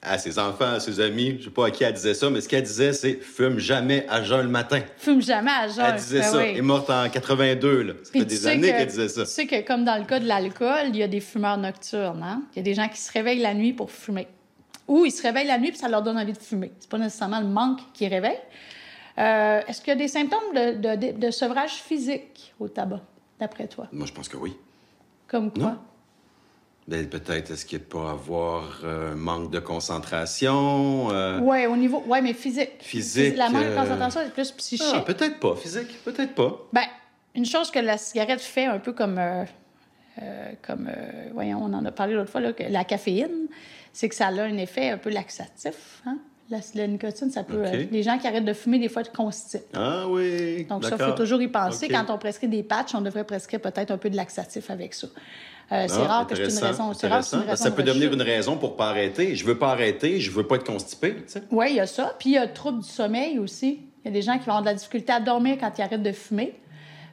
à 0.02 0.18
ses 0.18 0.38
enfants, 0.38 0.74
à 0.74 0.80
ses 0.80 1.00
amis, 1.00 1.36
je 1.40 1.44
sais 1.44 1.50
pas 1.50 1.66
à 1.66 1.70
qui 1.70 1.82
elle 1.82 1.92
disait 1.92 2.14
ça, 2.14 2.30
mais 2.30 2.40
ce 2.40 2.48
qu'elle 2.48 2.62
disait, 2.62 2.92
c'est 2.92 3.14
fume 3.20 3.58
jamais 3.58 4.06
à 4.08 4.22
jeun 4.22 4.42
le 4.42 4.48
matin. 4.48 4.80
Fume 4.98 5.20
jamais 5.22 5.50
à 5.50 5.66
jeun. 5.68 5.84
Elle 5.84 5.96
disait 5.96 6.20
Ben 6.20 6.24
ça. 6.24 6.38
oui. 6.38 6.44
Elle 6.50 6.56
est 6.58 6.62
morte 6.62 6.90
en 6.90 7.08
82, 7.08 7.82
là. 7.82 7.92
Ça 8.04 8.10
Puis 8.12 8.20
fait 8.20 8.26
des 8.26 8.46
années 8.46 8.70
que- 8.72 8.76
qu'elle 8.76 8.86
disait 8.86 9.08
ça. 9.08 9.24
Tu 9.24 9.30
sais 9.30 9.46
que, 9.46 9.60
comme 9.66 9.84
dans 9.84 9.96
le 9.98 10.04
cas 10.04 10.20
de 10.20 10.26
l'alcool, 10.26 10.88
il 10.90 10.96
y 10.96 11.02
a 11.02 11.08
des 11.08 11.20
fumeurs 11.20 11.58
nocturnes. 11.58 12.22
Hein? 12.22 12.42
Il 12.54 12.58
y 12.58 12.60
a 12.60 12.62
des 12.62 12.74
gens 12.74 12.88
qui 12.88 12.98
se 13.00 13.10
réveillent 13.12 13.40
la 13.40 13.54
nuit 13.54 13.72
pour 13.72 13.90
fumer. 13.90 14.28
Ou 14.88 15.04
ils 15.04 15.10
se 15.10 15.22
réveillent 15.22 15.46
la 15.48 15.58
nuit 15.58 15.70
puis 15.70 15.78
ça 15.78 15.88
leur 15.88 16.02
donne 16.02 16.16
envie 16.18 16.32
de 16.32 16.38
fumer. 16.38 16.72
C'est 16.78 16.88
pas 16.90 16.98
nécessairement 16.98 17.40
le 17.40 17.46
manque 17.48 17.80
qui 17.92 18.06
réveille. 18.06 18.38
Euh, 19.18 19.60
Est-ce 19.66 19.80
qu'il 19.80 19.88
y 19.88 19.92
a 19.92 19.96
des 19.96 20.08
symptômes 20.08 20.54
de, 20.54 20.72
de- 20.74 21.12
de- 21.12 21.18
de 21.18 21.30
sevrage 21.30 21.72
physique 21.74 22.54
au 22.60 22.68
tabac, 22.68 23.00
d'après 23.40 23.66
toi? 23.66 23.88
Moi, 23.92 24.06
je 24.06 24.12
pense 24.12 24.28
que 24.28 24.36
oui. 24.36 24.56
Comme 25.26 25.50
quoi? 25.52 25.62
Non. 25.62 25.78
Ben, 26.86 27.08
peut-être, 27.08 27.50
est-ce 27.50 27.66
qu'il 27.66 27.80
peut 27.80 27.98
avoir 27.98 28.80
euh, 28.84 29.12
un 29.12 29.16
manque 29.16 29.50
de 29.50 29.58
concentration? 29.58 31.10
euh, 31.10 31.40
Oui, 31.42 31.66
au 31.66 31.76
niveau. 31.76 32.04
Oui, 32.06 32.20
mais 32.22 32.32
physique. 32.32 32.74
Physique, 32.80 33.36
La 33.36 33.48
manque 33.50 33.64
de 33.64 33.74
concentration 33.74 34.20
est 34.20 34.30
plus 34.30 34.52
psychique. 34.52 34.86
Ah, 34.94 35.00
peut-être 35.00 35.40
pas. 35.40 35.56
Physique, 35.56 36.02
peut-être 36.04 36.34
pas. 36.34 36.56
Ben, 36.72 36.84
une 37.34 37.44
chose 37.46 37.70
que 37.72 37.80
la 37.80 37.98
cigarette 37.98 38.40
fait, 38.40 38.66
un 38.66 38.78
peu 38.78 38.92
comme, 38.92 39.18
euh, 39.18 39.44
comme 40.64 40.88
voyons, 41.32 41.58
on 41.62 41.72
en 41.74 41.84
a 41.84 41.90
parlé 41.90 42.14
l'autre 42.14 42.30
fois, 42.30 42.40
là, 42.40 42.52
que 42.52 42.62
la 42.62 42.84
caféine, 42.84 43.48
c'est 43.96 44.10
que 44.10 44.14
ça 44.14 44.26
a 44.26 44.30
un 44.42 44.58
effet 44.58 44.90
un 44.90 44.98
peu 44.98 45.08
laxatif. 45.08 46.02
Hein? 46.04 46.18
La, 46.50 46.58
la 46.74 46.86
nicotine, 46.86 47.30
ça 47.30 47.42
peut. 47.44 47.64
Euh, 47.64 47.86
les 47.90 48.02
gens 48.02 48.18
qui 48.18 48.26
arrêtent 48.26 48.44
de 48.44 48.52
fumer, 48.52 48.78
des 48.78 48.90
fois, 48.90 49.02
te 49.02 49.14
constipent. 49.16 49.62
Ah 49.74 50.04
oui. 50.06 50.66
Donc, 50.68 50.84
ça, 50.84 50.96
il 50.98 51.02
faut 51.04 51.12
toujours 51.12 51.40
y 51.40 51.48
penser. 51.48 51.88
Quand 51.88 52.04
on 52.10 52.18
prescrit 52.18 52.46
des 52.46 52.62
patchs, 52.62 52.94
on 52.94 53.00
devrait 53.00 53.24
prescrire 53.24 53.58
peut-être 53.60 53.90
un 53.90 53.96
peu 53.96 54.10
de 54.10 54.16
laxatif 54.16 54.68
avec 54.70 54.92
ça. 54.92 55.06
Euh, 55.72 55.86
c'est 55.88 55.96
Ah, 56.02 56.04
rare 56.06 56.26
que 56.26 56.34
c'est 56.36 56.42
une 56.42 56.64
raison. 56.66 56.92
C'est 56.92 57.08
rare 57.08 57.24
c'est 57.24 57.36
une 57.36 57.42
intéressant. 57.42 57.50
raison 57.50 57.56
Ça 57.64 57.70
de 57.70 57.74
peut 57.74 57.82
devenir 57.82 58.12
une 58.12 58.22
raison 58.22 58.58
pour 58.58 58.76
pas 58.76 58.90
arrêter. 58.90 59.34
Je 59.34 59.46
veux 59.46 59.56
pas 59.58 59.70
arrêter, 59.70 60.20
je 60.20 60.30
veux 60.30 60.46
pas 60.46 60.56
être 60.56 60.66
constipé. 60.66 61.16
Oui, 61.50 61.68
il 61.70 61.76
y 61.76 61.80
a 61.80 61.86
ça. 61.86 62.14
Puis 62.18 62.30
il 62.30 62.32
y 62.34 62.38
a 62.38 62.44
le 62.44 62.52
trouble 62.52 62.82
du 62.82 62.88
sommeil 62.88 63.38
aussi. 63.38 63.80
Il 64.04 64.08
y 64.08 64.10
a 64.10 64.12
des 64.12 64.22
gens 64.22 64.34
qui 64.34 64.44
vont 64.44 64.52
avoir 64.52 64.60
de 64.62 64.66
la 64.66 64.74
difficulté 64.74 65.10
à 65.14 65.20
dormir 65.20 65.56
quand 65.58 65.72
ils 65.78 65.82
arrêtent 65.82 66.02
de 66.02 66.12
fumer. 66.12 66.52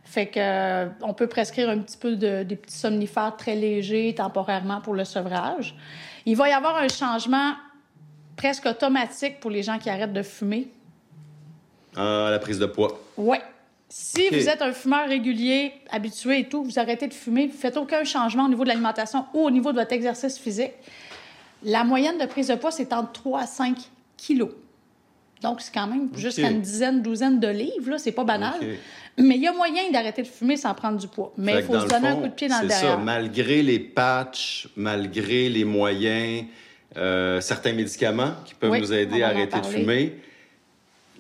Fait 0.04 0.28
que 0.28 0.34
euh, 0.40 0.86
on 1.02 1.14
peut 1.14 1.28
prescrire 1.28 1.70
un 1.70 1.80
petit 1.80 1.98
peu 1.98 2.18
de, 2.18 2.44
des 2.44 2.58
petits 2.58 2.78
somnifères 2.78 3.36
très 3.38 3.56
légers 3.56 4.14
temporairement 4.16 4.82
pour 4.82 4.94
le 4.94 5.06
sevrage. 5.06 5.76
Il 6.26 6.36
va 6.36 6.50
y 6.50 6.52
avoir 6.52 6.78
un 6.78 6.88
changement 6.88 7.54
presque 8.36 8.66
automatique 8.66 9.40
pour 9.40 9.52
les 9.52 9.64
gens 9.64 9.78
qui 9.78 9.90
arrêtent 9.90 10.14
de 10.14 10.24
fumer. 10.24 10.68
Ah, 11.96 12.30
la 12.32 12.40
prise 12.40 12.60
de 12.60 12.66
poids. 12.66 13.00
Oui. 13.18 13.38
Si 13.90 14.28
vous 14.30 14.50
êtes 14.50 14.64
un 14.64 14.74
fumeur 14.74 15.08
régulier, 15.08 15.72
habitué 15.92 16.40
et 16.40 16.50
tout, 16.50 16.64
vous 16.64 16.80
arrêtez 16.80 17.08
de 17.08 17.14
fumer, 17.14 17.46
vous 17.46 17.58
faites 17.58 17.78
aucun 17.78 18.04
changement 18.04 18.46
au 18.46 18.50
niveau 18.50 18.64
de 18.64 18.70
l'alimentation 18.70 19.28
ou 19.36 19.46
au 19.46 19.52
niveau 19.52 19.72
de 19.72 19.78
votre 19.78 19.94
exercice 19.94 20.40
physique, 20.40 20.72
la 21.62 21.84
moyenne 21.84 22.18
de 22.18 22.26
prise 22.26 22.48
de 22.48 22.56
poids, 22.56 22.72
c'est 22.72 22.92
entre 22.92 23.12
3 23.12 23.42
à 23.42 23.46
5 23.46 23.78
kilos. 24.18 24.50
Donc, 25.44 25.60
c'est 25.62 25.74
quand 25.74 25.88
même 25.88 26.10
jusqu'à 26.16 26.50
une 26.50 26.62
dizaine, 26.62 27.02
douzaine 27.02 27.40
de 27.40 27.50
livres, 27.50 27.92
là. 27.92 27.98
C'est 27.98 28.14
pas 28.14 28.24
banal. 28.24 28.56
Mais 29.18 29.36
il 29.36 29.42
y 29.42 29.48
a 29.48 29.54
moyen 29.54 29.92
d'arrêter 29.92 30.24
de 30.24 30.28
fumer 30.28 30.58
sans 30.58 30.74
prendre 30.74 30.98
du 30.98 31.08
poids. 31.08 31.34
Mais 31.38 31.60
il 31.60 31.64
faut 31.64 31.80
se 31.80 31.86
donner 31.86 32.08
un 32.08 32.16
coup 32.16 32.28
de 32.28 32.34
pied 32.34 32.48
dans 32.48 32.62
le 32.62 32.68
c'est 32.70 32.74
ça, 32.74 32.82
derrière. 32.82 33.00
malgré 33.00 33.62
les 33.62 33.78
patchs, 33.78 34.70
malgré 34.76 35.50
les 35.50 35.66
moyens, 35.66 36.46
euh, 36.98 37.40
certains 37.42 37.74
médicaments 37.74 38.34
qui 38.46 38.56
peuvent 38.56 38.72
Oui, 38.72 38.80
nous 38.80 38.92
aider 38.94 39.22
à 39.22 39.28
arrêter 39.28 39.60
de 39.60 39.66
fumer, 39.66 40.16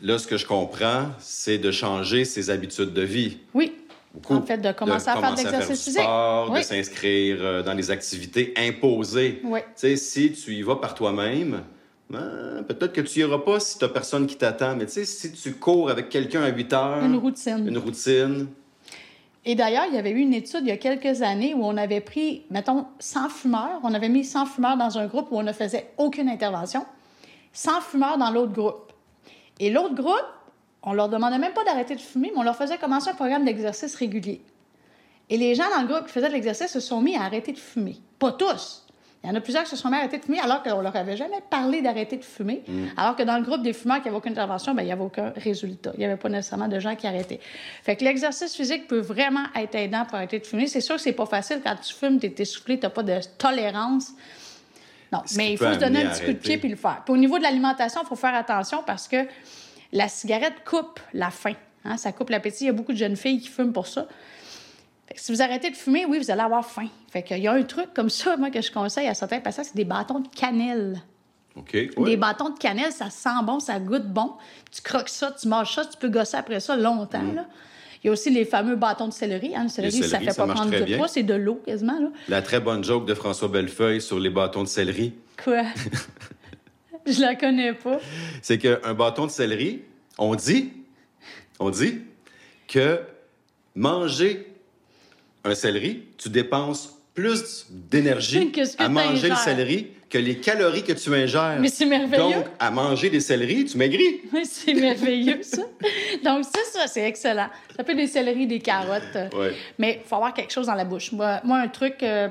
là, 0.01 0.17
ce 0.17 0.25
que 0.25 0.37
je 0.37 0.47
comprends, 0.47 1.07
c'est 1.19 1.59
de 1.59 1.71
changer 1.71 2.25
ses 2.25 2.49
habitudes 2.49 2.93
de 2.93 3.01
vie. 3.03 3.37
Oui. 3.53 3.73
Beaucoup. 4.13 4.35
En 4.35 4.41
fait, 4.43 4.57
de 4.57 4.71
commencer 4.71 5.09
à 5.09 5.17
faire 5.17 5.33
de 5.33 5.41
l'exercice 5.41 5.83
physique. 5.83 6.01
sport, 6.01 6.51
de 6.51 6.61
s'inscrire 6.61 7.37
euh, 7.39 7.63
dans 7.63 7.73
les 7.73 7.89
activités 7.89 8.53
imposées. 8.55 9.41
Oui. 9.43 9.59
Tu 9.59 9.65
sais, 9.75 9.95
si 9.95 10.31
tu 10.33 10.53
y 10.53 10.61
vas 10.61 10.75
par 10.75 10.93
toi-même, 10.93 11.63
peut-être 12.09 12.93
que 12.93 13.01
tu 13.01 13.19
y 13.19 13.21
iras 13.21 13.39
pas 13.39 13.59
si 13.59 13.77
tu 13.79 13.87
personne 13.87 14.27
qui 14.27 14.35
t'attend. 14.35 14.75
Mais 14.75 14.85
tu 14.85 14.91
sais, 14.93 15.05
si 15.05 15.31
tu 15.31 15.53
cours 15.53 15.89
avec 15.89 16.09
quelqu'un 16.09 16.43
à 16.43 16.49
8 16.49 16.73
heures, 16.73 17.03
Une 17.03 17.15
routine. 17.15 17.67
une 17.67 17.77
routine, 17.77 18.47
Et 19.45 19.55
d'ailleurs, 19.55 19.85
il 19.89 19.95
y 19.95 19.97
avait 19.97 20.11
eu 20.11 20.19
une 20.19 20.33
étude 20.33 20.61
il 20.61 20.67
y 20.67 20.71
a 20.71 20.77
quelques 20.77 21.21
années 21.21 21.53
où 21.53 21.65
on 21.65 21.75
avait 21.75 22.01
pris, 22.01 22.43
mettons, 22.49 22.85
100 22.99 23.29
fumeurs. 23.29 23.79
On 23.83 23.93
avait 23.93 24.09
mis 24.09 24.23
100 24.23 24.45
fumeurs 24.45 24.77
dans 24.77 24.97
un 24.97 25.07
groupe 25.07 25.27
où 25.31 25.37
on 25.37 25.43
ne 25.43 25.51
faisait 25.53 25.91
aucune 25.97 26.29
intervention. 26.29 26.85
100 27.51 27.81
fumeurs 27.81 28.17
dans 28.17 28.31
l'autre 28.31 28.53
groupe. 28.53 28.93
Et 29.59 29.69
l'autre 29.69 29.95
groupe, 29.95 30.25
on 30.81 30.93
leur 30.93 31.09
demandait 31.09 31.37
même 31.39 31.53
pas 31.53 31.63
d'arrêter 31.63 31.95
de 31.95 32.01
fumer, 32.01 32.31
mais 32.33 32.39
on 32.39 32.43
leur 32.43 32.55
faisait 32.55 32.77
commencer 32.77 33.09
un 33.09 33.15
programme 33.15 33.45
d'exercice 33.45 33.95
régulier. 33.95 34.41
Et 35.29 35.37
les 35.37 35.55
gens 35.55 35.63
dans 35.75 35.81
le 35.81 35.87
groupe 35.87 36.05
qui 36.07 36.11
faisaient 36.11 36.27
de 36.27 36.33
l'exercice 36.33 36.71
se 36.71 36.79
sont 36.79 37.01
mis 37.01 37.15
à 37.15 37.23
arrêter 37.23 37.51
de 37.53 37.57
fumer. 37.57 37.97
Pas 38.19 38.31
tous. 38.33 38.85
Il 39.23 39.29
y 39.29 39.31
en 39.31 39.35
a 39.35 39.39
plusieurs 39.41 39.63
qui 39.63 39.69
se 39.69 39.77
sont 39.77 39.89
mis 39.89 39.95
à 39.95 39.99
arrêter 39.99 40.17
de 40.17 40.25
fumer 40.25 40.39
alors 40.41 40.61
qu'on 40.63 40.81
leur 40.81 40.95
avait 40.97 41.15
jamais 41.15 41.39
parlé 41.49 41.81
d'arrêter 41.81 42.17
de 42.17 42.25
fumer. 42.25 42.61
Alors 42.97 43.15
que 43.15 43.23
dans 43.23 43.37
le 43.37 43.43
groupe 43.43 43.61
des 43.61 43.71
fumeurs 43.71 43.99
qui 43.99 44.05
n'avaient 44.05 44.17
aucune 44.17 44.33
intervention, 44.33 44.73
ben, 44.73 44.81
il 44.81 44.87
n'y 44.87 44.91
avait 44.91 45.01
aucun 45.03 45.31
résultat. 45.37 45.91
Il 45.93 45.99
n'y 45.99 46.05
avait 46.05 46.17
pas 46.17 46.27
nécessairement 46.27 46.67
de 46.67 46.77
gens 46.79 46.93
qui 46.97 47.07
arrêtaient. 47.07 47.39
Fait 47.83 47.95
que 47.95 48.03
l'exercice 48.03 48.53
physique 48.53 48.85
peut 48.87 48.99
vraiment 48.99 49.45
être 49.55 49.75
aidant 49.75 50.03
pour 50.03 50.15
arrêter 50.15 50.39
de 50.39 50.45
fumer. 50.45 50.67
C'est 50.67 50.81
sûr 50.81 50.95
que 50.95 51.01
c'est 51.01 51.13
pas 51.13 51.25
facile 51.25 51.61
quand 51.63 51.75
tu 51.81 51.93
fumes, 51.93 52.19
tu 52.19 52.25
es 52.27 52.33
essoufflé, 52.37 52.77
tu 52.77 52.85
n'as 52.85 52.89
pas 52.89 53.03
de 53.03 53.17
tolérance. 53.37 54.09
Non, 55.13 55.21
Ce 55.25 55.37
mais 55.37 55.53
il 55.53 55.57
faut 55.57 55.71
se 55.73 55.79
donner 55.79 56.03
un 56.03 56.09
petit 56.09 56.25
coup 56.25 56.33
de 56.33 56.37
pied 56.37 56.57
puis 56.57 56.67
le 56.69 56.75
faire. 56.75 57.01
Puis 57.05 57.13
au 57.13 57.17
niveau 57.17 57.37
de 57.37 57.43
l'alimentation, 57.43 58.01
il 58.03 58.07
faut 58.07 58.15
faire 58.15 58.35
attention 58.35 58.83
parce 58.85 59.07
que 59.07 59.25
la 59.93 60.09
cigarette 60.09 60.55
coupe 60.65 60.99
la 61.13 61.29
faim. 61.29 61.53
hein. 61.85 61.95
Ça 61.97 62.11
coupe 62.11 62.29
l'appétit. 62.29 62.65
Il 62.65 62.67
y 62.67 62.69
a 62.71 62.73
beaucoup 62.73 62.91
de 62.91 62.97
jeunes 62.97 63.15
filles 63.15 63.39
qui 63.39 63.47
fument 63.47 63.71
pour 63.71 63.87
ça. 63.87 64.07
Fait 65.07 65.15
que 65.15 65.19
si 65.19 65.31
vous 65.31 65.41
arrêtez 65.41 65.69
de 65.69 65.75
fumer, 65.75 66.05
oui, 66.05 66.17
vous 66.19 66.31
allez 66.31 66.41
avoir 66.41 66.65
faim. 66.65 66.87
Fait 67.11 67.23
qu'il 67.23 67.39
y 67.39 67.47
a 67.47 67.53
un 67.53 67.63
truc 67.63 67.93
comme 67.93 68.09
ça, 68.09 68.37
moi, 68.37 68.49
que 68.49 68.61
je 68.61 68.71
conseille 68.71 69.07
à 69.07 69.13
certains 69.13 69.39
patients, 69.39 69.63
c'est 69.63 69.75
des 69.75 69.85
bâtons 69.85 70.19
de 70.19 70.27
cannelle. 70.29 71.01
OK? 71.55 71.71
Des 71.71 71.91
ouais. 71.97 72.17
bâtons 72.17 72.49
de 72.49 72.57
cannelle, 72.57 72.91
ça 72.91 73.09
sent 73.09 73.29
bon, 73.43 73.59
ça 73.59 73.79
goûte 73.79 74.07
bon. 74.07 74.33
Tu 74.71 74.81
croques 74.81 75.09
ça, 75.09 75.31
tu 75.31 75.47
manges 75.47 75.75
ça, 75.75 75.85
tu 75.85 75.97
peux 75.97 76.09
gosser 76.09 76.37
après 76.37 76.59
ça 76.59 76.75
longtemps. 76.75 77.21
là. 77.21 77.45
Il 78.03 78.07
y 78.07 78.09
a 78.09 78.13
aussi 78.13 78.29
les 78.31 78.43
fameux 78.43 78.75
bâtons 78.75 79.07
de 79.07 79.13
céleri. 79.13 79.55
Hein. 79.55 79.63
Le 79.63 79.69
céleri, 79.69 79.93
ça 79.93 80.03
céleri, 80.03 80.25
fait 80.25 80.31
ça 80.31 80.41
pas 80.41 80.47
marche 80.47 80.69
prendre 80.69 80.85
de 80.85 80.95
poids, 80.97 81.07
c'est 81.07 81.23
de 81.23 81.35
l'eau 81.35 81.61
quasiment. 81.65 81.99
Là. 81.99 82.07
La 82.27 82.41
très 82.41 82.59
bonne 82.59 82.83
joke 82.83 83.05
de 83.05 83.13
François 83.13 83.47
Bellefeuille 83.47 84.01
sur 84.01 84.19
les 84.19 84.29
bâtons 84.29 84.63
de 84.63 84.67
céleri, 84.67 85.13
Quoi? 85.41 85.63
je 87.05 87.21
la 87.21 87.35
connais 87.35 87.73
pas. 87.73 87.99
c'est 88.41 88.57
qu'un 88.57 88.93
bâton 88.93 89.25
de 89.25 89.31
céleri, 89.31 89.83
on 90.17 90.35
dit, 90.35 90.73
on 91.59 91.69
dit 91.69 92.01
que 92.67 92.99
manger 93.75 94.52
un 95.43 95.55
céleri, 95.55 96.03
tu 96.17 96.29
dépenses 96.29 96.97
plus 97.13 97.67
d'énergie 97.69 98.51
à 98.79 98.89
manger 98.89 99.29
le 99.29 99.35
céleri 99.35 99.87
que 100.09 100.17
les 100.17 100.37
calories 100.37 100.83
que 100.83 100.93
tu 100.93 101.13
ingères. 101.13 101.57
Mais 101.59 101.69
c'est 101.69 101.85
merveilleux. 101.85 102.35
Donc, 102.35 102.45
à 102.59 102.69
manger 102.69 103.09
des 103.09 103.19
céleris, 103.19 103.65
tu 103.65 103.77
maigris. 103.77 104.21
Oui, 104.33 104.45
c'est 104.45 104.73
merveilleux, 104.73 105.41
ça. 105.41 105.63
Donc, 106.23 106.45
c'est 106.45 106.65
ça, 106.71 106.87
c'est 106.87 107.01
excellent. 107.03 107.49
Ça 107.75 107.83
peut 107.83 107.93
être 107.93 107.97
des 107.97 108.07
céleris, 108.07 108.45
des 108.45 108.59
carottes. 108.59 109.17
Ouais. 109.35 109.53
Mais 109.79 110.01
il 110.03 110.07
faut 110.07 110.15
avoir 110.15 110.33
quelque 110.33 110.51
chose 110.53 110.67
dans 110.67 110.75
la 110.75 110.85
bouche. 110.85 111.11
Moi, 111.11 111.41
moi 111.43 111.57
un 111.57 111.67
truc, 111.67 112.03
euh, 112.03 112.29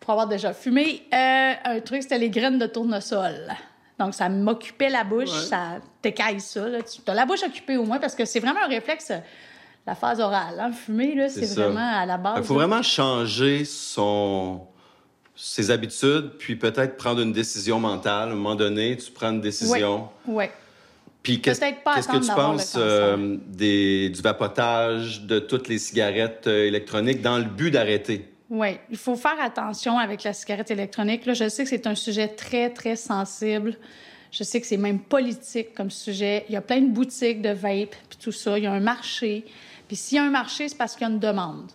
pour 0.00 0.10
avoir 0.10 0.26
déjà 0.28 0.52
fumé, 0.52 1.02
euh, 1.14 1.52
un 1.64 1.80
truc, 1.80 2.02
c'était 2.02 2.18
les 2.18 2.28
graines 2.30 2.58
de 2.58 2.66
tournesol. 2.66 3.48
Donc, 3.98 4.14
ça 4.14 4.28
m'occupait 4.28 4.90
la 4.90 5.04
bouche, 5.04 5.30
Ouais. 5.30 5.46
ça 5.48 5.80
t'écaille 6.02 6.40
ça. 6.40 6.68
Là. 6.68 6.78
Tu 6.82 7.00
as 7.06 7.14
la 7.14 7.24
bouche 7.24 7.42
occupée 7.42 7.76
au 7.78 7.84
moins 7.84 7.98
parce 7.98 8.14
que 8.14 8.24
c'est 8.26 8.40
vraiment 8.40 8.60
un 8.64 8.68
réflexe, 8.68 9.12
la 9.86 9.94
phase 9.94 10.20
orale. 10.20 10.58
Hein? 10.60 10.72
Fumer, 10.72 11.14
là, 11.14 11.28
c'est 11.28 11.54
vraiment 11.54 12.00
à 12.00 12.06
la 12.06 12.18
base. 12.18 12.38
Il 12.38 12.44
faut 12.44 12.54
là. 12.54 12.66
vraiment 12.66 12.82
changer 12.82 13.64
son 13.64 14.66
ses 15.34 15.70
habitudes, 15.70 16.32
puis 16.38 16.56
peut-être 16.56 16.96
prendre 16.96 17.20
une 17.20 17.32
décision 17.32 17.80
mentale. 17.80 18.28
À 18.28 18.32
un 18.32 18.34
moment 18.34 18.54
donné, 18.54 18.96
tu 18.96 19.10
prends 19.10 19.30
une 19.30 19.40
décision. 19.40 20.08
Oui. 20.26 20.44
Puis 21.22 21.40
qu'est-ce 21.40 21.60
que 21.60 22.24
tu 22.24 22.32
penses 22.32 22.74
euh, 22.76 23.38
des, 23.46 24.08
du 24.10 24.20
vapotage, 24.20 25.22
de 25.22 25.38
toutes 25.38 25.68
les 25.68 25.78
cigarettes 25.78 26.46
euh, 26.46 26.66
électroniques 26.66 27.22
dans 27.22 27.38
le 27.38 27.44
but 27.44 27.70
d'arrêter? 27.70 28.28
Oui, 28.50 28.78
il 28.90 28.96
faut 28.96 29.16
faire 29.16 29.40
attention 29.40 29.98
avec 29.98 30.24
la 30.24 30.32
cigarette 30.32 30.70
électronique. 30.70 31.24
Là, 31.24 31.32
je 31.32 31.48
sais 31.48 31.62
que 31.62 31.70
c'est 31.70 31.86
un 31.86 31.94
sujet 31.94 32.28
très, 32.28 32.70
très 32.70 32.96
sensible. 32.96 33.76
Je 34.32 34.44
sais 34.44 34.60
que 34.62 34.66
c'est 34.66 34.78
même 34.78 34.98
politique 34.98 35.74
comme 35.74 35.90
sujet. 35.90 36.46
Il 36.48 36.54
y 36.54 36.56
a 36.56 36.62
plein 36.62 36.80
de 36.80 36.88
boutiques 36.88 37.42
de 37.42 37.50
vape, 37.50 37.94
puis 38.08 38.18
tout 38.18 38.32
ça. 38.32 38.58
Il 38.58 38.64
y 38.64 38.66
a 38.66 38.72
un 38.72 38.80
marché. 38.80 39.44
Puis 39.86 39.96
s'il 39.96 40.16
y 40.16 40.18
a 40.18 40.24
un 40.24 40.30
marché, 40.30 40.68
c'est 40.68 40.78
parce 40.78 40.94
qu'il 40.94 41.06
y 41.06 41.10
a 41.10 41.12
une 41.12 41.20
demande. 41.20 41.70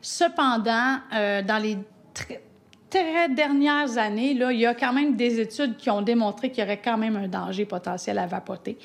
Cependant, 0.00 0.98
euh, 1.12 1.42
dans 1.42 1.58
les 1.58 1.76
très, 2.14 2.40
très 2.88 3.28
dernières 3.28 3.98
années, 3.98 4.32
là, 4.34 4.52
il 4.52 4.60
y 4.60 4.66
a 4.66 4.74
quand 4.74 4.92
même 4.92 5.16
des 5.16 5.40
études 5.40 5.76
qui 5.76 5.90
ont 5.90 6.00
démontré 6.00 6.50
qu'il 6.50 6.62
y 6.62 6.66
aurait 6.66 6.80
quand 6.82 6.98
même 6.98 7.16
un 7.16 7.26
danger 7.26 7.64
potentiel 7.64 8.16
à 8.18 8.26
vapoter, 8.26 8.78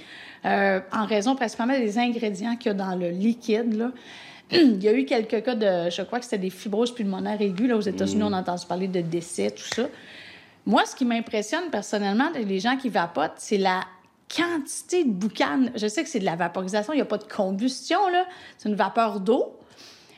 euh, 0.45 0.79
en 0.91 1.05
raison 1.05 1.35
principalement 1.35 1.77
des 1.77 1.99
ingrédients 1.99 2.55
qu'il 2.55 2.71
y 2.71 2.71
a 2.71 2.73
dans 2.73 2.95
le 2.95 3.09
liquide. 3.09 3.75
Là. 3.75 3.91
Il 4.51 4.83
y 4.83 4.87
a 4.87 4.93
eu 4.93 5.05
quelques 5.05 5.43
cas 5.43 5.55
de, 5.55 5.91
je 5.91 6.01
crois 6.01 6.17
que 6.17 6.25
c'était 6.25 6.39
des 6.39 6.49
fibroses 6.49 6.93
pulmonaires 6.93 7.41
aiguës. 7.41 7.69
Là, 7.69 7.77
aux 7.77 7.81
États-Unis, 7.81 8.23
on 8.23 8.33
a 8.33 8.39
entendu 8.39 8.65
parler 8.65 8.87
de 8.87 9.01
décès, 9.01 9.51
tout 9.51 9.63
ça. 9.63 9.83
Moi, 10.65 10.85
ce 10.85 10.95
qui 10.95 11.05
m'impressionne 11.05 11.69
personnellement, 11.69 12.29
les 12.33 12.59
gens 12.59 12.77
qui 12.77 12.89
vapotent, 12.89 13.37
c'est 13.37 13.57
la 13.57 13.81
quantité 14.33 15.03
de 15.03 15.11
boucan. 15.11 15.65
Je 15.75 15.87
sais 15.87 16.03
que 16.03 16.09
c'est 16.09 16.19
de 16.19 16.25
la 16.25 16.35
vaporisation, 16.35 16.93
il 16.93 16.97
n'y 16.97 17.01
a 17.01 17.05
pas 17.05 17.17
de 17.17 17.31
combustion, 17.31 18.07
là. 18.09 18.25
C'est 18.57 18.69
une 18.69 18.75
vapeur 18.75 19.19
d'eau. 19.19 19.59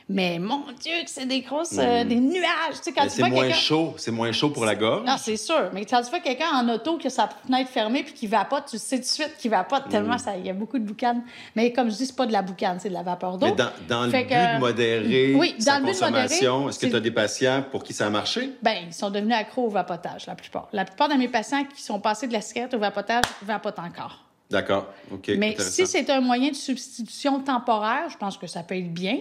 Mais 0.08 0.38
mon 0.38 0.62
Dieu, 0.80 0.92
que 1.04 1.10
c'est 1.10 1.26
des 1.26 1.40
grosses, 1.40 1.74
euh, 1.76 2.04
des 2.04 2.14
nuages. 2.20 2.74
Tu 2.76 2.82
sais, 2.82 2.92
quand 2.92 3.02
Mais 3.02 3.08
tu 3.08 3.16
C'est 3.16 3.28
moins 3.28 3.50
chaud, 3.50 3.94
c'est 3.98 4.12
moins 4.12 4.30
chaud 4.30 4.50
pour 4.50 4.64
la 4.64 4.76
gorge. 4.76 5.04
Non, 5.04 5.16
c'est 5.18 5.36
sûr. 5.36 5.70
Mais 5.72 5.84
quand 5.84 6.00
tu 6.00 6.10
vois 6.10 6.20
quelqu'un 6.20 6.46
en 6.54 6.68
auto 6.68 6.96
qui 6.96 7.08
a 7.08 7.10
sa 7.10 7.28
fenêtre 7.44 7.68
fermée 7.70 8.04
puis 8.04 8.12
qui 8.12 8.28
vapote, 8.28 8.66
tu 8.70 8.78
sais 8.78 8.96
tout 8.98 9.02
de 9.02 9.06
suite 9.08 9.36
qu'il 9.36 9.50
vapote 9.50 9.88
tellement 9.88 10.16
ça, 10.16 10.36
il 10.36 10.46
y 10.46 10.50
a 10.50 10.52
beaucoup 10.52 10.78
de 10.78 10.84
boucan. 10.84 11.22
Mais 11.56 11.72
comme 11.72 11.90
je 11.90 11.96
dis, 11.96 12.06
c'est 12.06 12.14
pas 12.14 12.26
de 12.26 12.32
la 12.32 12.42
boucane, 12.42 12.78
c'est 12.78 12.88
de 12.88 12.94
la 12.94 13.02
vapeur 13.02 13.36
d'eau. 13.36 13.46
Mais 13.46 13.52
dans, 13.56 13.70
dans 13.88 14.04
le 14.04 14.12
but 14.12 14.26
que- 14.28 14.54
de 14.54 14.60
modérer 14.60 15.34
Oui, 15.34 15.56
sa 15.58 15.72
dans 15.72 15.78
le 15.80 15.86
but 15.86 15.98
de 15.98 16.04
modérer, 16.04 16.22
consommation, 16.22 16.68
est-ce 16.68 16.78
que 16.78 16.86
tu 16.86 16.94
as 16.96 17.00
des 17.00 17.10
patients 17.10 17.64
pour 17.68 17.82
qui 17.82 17.92
ça 17.92 18.06
a 18.06 18.10
marché? 18.10 18.52
Ben, 18.62 18.76
ils 18.86 18.94
sont 18.94 19.10
devenus 19.10 19.34
accros 19.34 19.66
au 19.66 19.70
vapotage, 19.70 20.26
la 20.28 20.36
plupart. 20.36 20.68
La 20.72 20.84
plupart 20.84 21.08
de 21.08 21.14
mes 21.14 21.26
patients 21.28 21.64
qui 21.64 21.82
sont 21.82 21.98
passés 21.98 22.28
de 22.28 22.32
la 22.32 22.42
cigarette 22.42 22.72
au 22.74 22.78
vapotage 22.78 23.24
vapotent 23.42 23.80
encore. 23.80 24.22
D'accord. 24.50 24.86
OK. 25.10 25.32
Mais 25.36 25.56
si 25.58 25.84
c'est 25.88 26.08
un 26.10 26.20
moyen 26.20 26.50
de 26.50 26.54
substitution 26.54 27.40
temporaire, 27.40 28.08
je 28.08 28.16
pense 28.16 28.38
que 28.38 28.46
ça 28.46 28.62
peut 28.62 28.76
être 28.76 28.94
bien. 28.94 29.18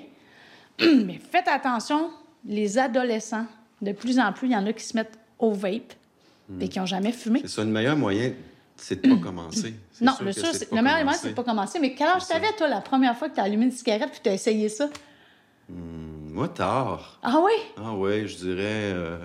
Mais 1.05 1.19
faites 1.31 1.47
attention, 1.47 2.11
les 2.45 2.77
adolescents, 2.77 3.45
de 3.81 3.91
plus 3.91 4.19
en 4.19 4.31
plus, 4.33 4.47
il 4.47 4.53
y 4.53 4.55
en 4.55 4.65
a 4.65 4.73
qui 4.73 4.83
se 4.83 4.95
mettent 4.95 5.17
au 5.39 5.51
vape 5.51 5.93
et 6.59 6.69
qui 6.69 6.79
n'ont 6.79 6.85
jamais 6.85 7.11
fumé. 7.11 7.41
C'est 7.41 7.49
ça, 7.49 7.63
le 7.63 7.69
meilleur 7.69 7.97
moyen, 7.97 8.33
c'est 8.77 9.01
de 9.01 9.15
pas 9.15 9.21
commencer. 9.21 9.73
Non, 10.01 10.13
sûr 10.13 10.25
le, 10.25 10.31
sûr, 10.33 10.49
le 10.73 10.81
meilleur 10.81 11.03
moyen, 11.05 11.17
c'est 11.17 11.29
de 11.29 11.33
pas 11.33 11.43
commencer. 11.43 11.79
Mais 11.79 11.93
quel 11.93 12.07
âge 12.07 12.27
t'avais, 12.27 12.51
toi, 12.57 12.67
la 12.67 12.81
première 12.81 13.17
fois 13.17 13.29
que 13.29 13.35
tu 13.35 13.39
as 13.39 13.43
allumé 13.43 13.65
une 13.65 13.71
cigarette 13.71 14.11
puis 14.11 14.19
tu 14.21 14.29
as 14.29 14.33
essayé 14.33 14.67
ça? 14.67 14.89
Moi, 15.69 16.49
tard. 16.49 17.17
Ah 17.23 17.39
oui? 17.41 17.53
Ah 17.77 17.93
ouais, 17.93 18.27
je 18.27 18.35
dirais 18.35 18.91
euh, 18.93 19.17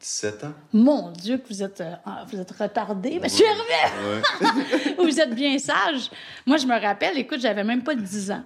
17 0.00 0.44
ans. 0.44 0.52
Mon 0.72 1.10
Dieu, 1.10 1.38
que 1.38 1.48
vous 1.48 1.62
êtes, 1.62 1.80
euh, 1.80 1.94
ah, 2.06 2.24
vous 2.30 2.38
êtes 2.38 2.50
retardé, 2.52 3.18
monsieur 3.18 3.44
Hervé! 3.44 4.22
Ouais. 4.40 4.94
vous 5.04 5.20
êtes 5.20 5.34
bien 5.34 5.58
sage. 5.58 6.10
Moi, 6.46 6.58
je 6.58 6.66
me 6.66 6.80
rappelle, 6.80 7.18
écoute, 7.18 7.40
j'avais 7.40 7.64
même 7.64 7.82
pas 7.82 7.96
10 7.96 8.30
ans. 8.30 8.44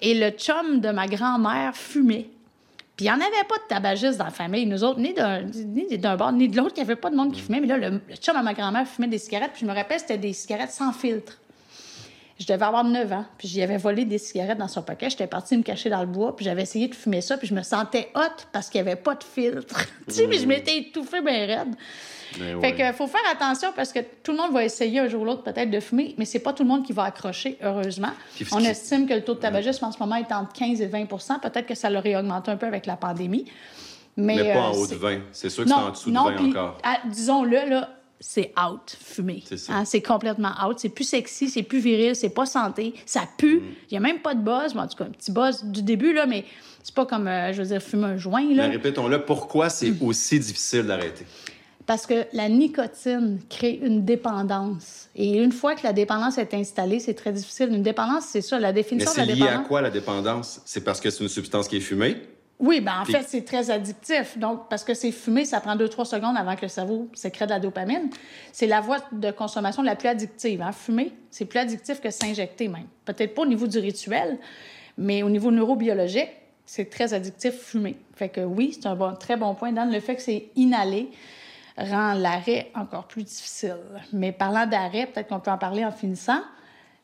Et 0.00 0.14
le 0.14 0.30
chum 0.30 0.80
de 0.80 0.90
ma 0.90 1.06
grand-mère 1.06 1.76
fumait. 1.76 2.30
Puis 2.96 3.06
il 3.06 3.08
n'y 3.08 3.10
en 3.10 3.14
avait 3.14 3.46
pas 3.48 3.56
de 3.56 3.68
tabagistes 3.68 4.18
dans 4.18 4.26
la 4.26 4.30
famille, 4.30 4.66
nous 4.66 4.84
autres, 4.84 5.00
ni 5.00 5.14
d'un, 5.14 5.42
ni 5.42 5.98
d'un 5.98 6.16
bord, 6.16 6.32
ni 6.32 6.48
de 6.48 6.56
l'autre. 6.56 6.74
Il 6.76 6.80
n'y 6.80 6.90
avait 6.90 7.00
pas 7.00 7.10
de 7.10 7.16
monde 7.16 7.32
qui 7.32 7.40
fumait. 7.40 7.60
Mais 7.60 7.66
là, 7.66 7.78
le, 7.78 8.00
le 8.08 8.16
chum 8.16 8.36
de 8.36 8.42
ma 8.42 8.54
grand-mère 8.54 8.86
fumait 8.86 9.08
des 9.08 9.18
cigarettes. 9.18 9.52
Puis 9.52 9.62
je 9.62 9.66
me 9.66 9.74
rappelle, 9.74 10.00
c'était 10.00 10.18
des 10.18 10.32
cigarettes 10.32 10.70
sans 10.70 10.92
filtre. 10.92 11.38
Je 12.40 12.46
devais 12.46 12.64
avoir 12.64 12.84
9 12.84 13.12
ans, 13.12 13.24
puis 13.36 13.46
j'y 13.48 13.62
avais 13.62 13.76
volé 13.76 14.06
des 14.06 14.16
cigarettes 14.16 14.56
dans 14.56 14.66
son 14.66 14.80
paquet. 14.80 15.10
J'étais 15.10 15.26
partie 15.26 15.58
me 15.58 15.62
cacher 15.62 15.90
dans 15.90 16.00
le 16.00 16.06
bois, 16.06 16.34
puis 16.34 16.46
j'avais 16.46 16.62
essayé 16.62 16.88
de 16.88 16.94
fumer 16.94 17.20
ça, 17.20 17.36
puis 17.36 17.46
je 17.46 17.52
me 17.54 17.62
sentais 17.62 18.08
hot 18.14 18.20
parce 18.50 18.70
qu'il 18.70 18.82
n'y 18.82 18.88
avait 18.88 18.98
pas 19.00 19.14
de 19.14 19.22
filtre. 19.22 19.86
tu 20.08 20.14
sais, 20.14 20.26
mais 20.26 20.38
je 20.38 20.46
m'étais 20.46 20.78
étouffée 20.78 21.20
bien 21.20 21.44
raide. 21.46 21.74
Mais 22.38 22.52
Fait 22.52 22.56
ouais. 22.56 22.74
que 22.92 22.96
faut 22.96 23.08
faire 23.08 23.20
attention 23.30 23.72
parce 23.76 23.92
que 23.92 23.98
tout 24.22 24.30
le 24.32 24.38
monde 24.38 24.52
va 24.52 24.64
essayer 24.64 25.00
un 25.00 25.08
jour 25.08 25.20
ou 25.20 25.24
l'autre 25.26 25.42
peut-être 25.42 25.70
de 25.70 25.80
fumer, 25.80 26.14
mais 26.16 26.24
c'est 26.24 26.38
pas 26.38 26.54
tout 26.54 26.62
le 26.62 26.68
monde 26.70 26.82
qui 26.86 26.94
va 26.94 27.04
accrocher, 27.04 27.58
heureusement. 27.62 28.12
On 28.52 28.60
estime 28.60 29.06
que 29.06 29.12
le 29.12 29.22
taux 29.22 29.34
de 29.34 29.40
tabagisme 29.40 29.84
en 29.84 29.92
ce 29.92 29.98
moment 29.98 30.16
est 30.16 30.32
entre 30.32 30.52
15 30.54 30.80
et 30.80 30.86
20% 30.88 31.40
Peut-être 31.40 31.66
que 31.66 31.74
ça 31.74 31.90
l'aurait 31.90 32.16
augmenté 32.16 32.50
un 32.50 32.56
peu 32.56 32.66
avec 32.66 32.86
la 32.86 32.96
pandémie. 32.96 33.44
Mais, 34.16 34.36
Mais 34.36 34.52
pas 34.54 34.58
euh, 34.60 34.62
en 34.62 34.72
haut 34.72 34.86
de 34.86 34.92
c'est- 34.92 34.96
20. 34.96 35.18
C'est 35.32 35.50
sûr 35.50 35.64
que 35.64 35.68
c'est 35.70 35.74
en 35.76 35.90
dessous 35.90 36.10
de 36.10 36.14
20 36.16 36.32
puis, 36.36 36.50
encore. 36.50 36.78
Disons-le, 37.06 37.68
là, 37.68 37.90
c'est 38.20 38.52
out, 38.62 38.96
fumer. 39.02 39.42
C'est. 39.46 39.70
Hein, 39.70 39.84
c'est 39.86 40.02
complètement 40.02 40.52
out. 40.66 40.78
C'est 40.78 40.90
plus 40.90 41.04
sexy, 41.04 41.48
c'est 41.48 41.62
plus 41.62 41.78
viril, 41.80 42.14
c'est 42.14 42.28
pas 42.28 42.46
santé, 42.46 42.94
ça 43.06 43.22
pue. 43.38 43.56
Mm. 43.56 43.74
Il 43.90 43.94
y 43.94 43.96
a 43.96 44.00
même 44.00 44.20
pas 44.20 44.34
de 44.34 44.42
buzz. 44.42 44.74
Bon, 44.74 44.80
en 44.80 44.86
tout 44.88 44.96
cas, 44.96 45.04
un 45.04 45.10
petit 45.10 45.32
buzz 45.32 45.64
du 45.64 45.82
début, 45.82 46.12
là, 46.12 46.26
mais 46.26 46.44
c'est 46.82 46.94
pas 46.94 47.06
comme, 47.06 47.26
euh, 47.26 47.52
je 47.52 47.62
veux 47.62 47.68
dire, 47.68 47.82
fumer 47.82 48.04
un 48.04 48.16
joint, 48.18 48.42
là. 48.54 48.68
Mais 48.68 48.76
répétons-le, 48.76 49.24
pourquoi 49.24 49.70
c'est 49.70 49.92
aussi 50.02 50.38
difficile 50.38 50.82
d'arrêter? 50.82 51.24
Parce 51.86 52.06
que 52.06 52.26
la 52.34 52.48
nicotine 52.48 53.40
crée 53.48 53.80
une 53.82 54.04
dépendance. 54.04 55.08
Et 55.16 55.38
une 55.38 55.50
fois 55.50 55.74
que 55.74 55.82
la 55.82 55.92
dépendance 55.92 56.38
est 56.38 56.54
installée, 56.54 57.00
c'est 57.00 57.14
très 57.14 57.32
difficile. 57.32 57.70
Une 57.72 57.82
dépendance, 57.82 58.26
c'est 58.26 58.42
ça, 58.42 58.60
la 58.60 58.68
Mais 58.68 58.74
définition 58.74 59.10
de 59.10 59.14
c'est 59.14 59.26
la 59.26 59.34
lié 59.34 59.42
à 59.42 59.46
dépendance. 59.46 59.66
quoi 59.68 59.80
la 59.80 59.90
dépendance? 59.90 60.60
C'est 60.66 60.84
parce 60.84 61.00
que 61.00 61.10
c'est 61.10 61.24
une 61.24 61.28
substance 61.28 61.66
qui 61.66 61.78
est 61.78 61.80
fumée? 61.80 62.18
Oui, 62.60 62.80
ben 62.82 63.00
en 63.00 63.04
fait, 63.06 63.22
c'est 63.26 63.44
très 63.44 63.70
addictif. 63.70 64.36
Donc, 64.36 64.68
parce 64.68 64.84
que 64.84 64.92
c'est 64.92 65.12
fumé, 65.12 65.46
ça 65.46 65.60
prend 65.60 65.74
2-3 65.74 66.04
secondes 66.04 66.36
avant 66.36 66.54
que 66.56 66.62
le 66.62 66.68
cerveau 66.68 67.08
sécrète 67.14 67.48
de 67.48 67.54
la 67.54 67.60
dopamine. 67.60 68.10
C'est 68.52 68.66
la 68.66 68.82
voie 68.82 68.98
de 69.12 69.30
consommation 69.30 69.82
la 69.82 69.96
plus 69.96 70.08
addictive. 70.08 70.60
Hein? 70.60 70.72
Fumer, 70.72 71.12
c'est 71.30 71.46
plus 71.46 71.58
addictif 71.58 72.00
que 72.00 72.10
s'injecter 72.10 72.68
même. 72.68 72.86
Peut-être 73.06 73.34
pas 73.34 73.42
au 73.42 73.46
niveau 73.46 73.66
du 73.66 73.78
rituel, 73.78 74.38
mais 74.98 75.22
au 75.22 75.30
niveau 75.30 75.50
neurobiologique, 75.50 76.28
c'est 76.66 76.90
très 76.90 77.14
addictif 77.14 77.54
fumer. 77.54 77.96
Fait 78.14 78.28
que 78.28 78.42
oui, 78.42 78.76
c'est 78.78 78.86
un 78.86 78.94
bon, 78.94 79.14
très 79.14 79.36
bon 79.36 79.54
point, 79.54 79.72
Dan. 79.72 79.90
Le 79.90 80.00
fait 80.00 80.16
que 80.16 80.22
c'est 80.22 80.50
inhalé 80.54 81.10
rend 81.78 82.12
l'arrêt 82.12 82.70
encore 82.74 83.06
plus 83.06 83.24
difficile. 83.24 83.78
Mais 84.12 84.32
parlant 84.32 84.66
d'arrêt, 84.66 85.06
peut-être 85.06 85.28
qu'on 85.28 85.40
peut 85.40 85.50
en 85.50 85.58
parler 85.58 85.84
en 85.84 85.92
finissant. 85.92 86.42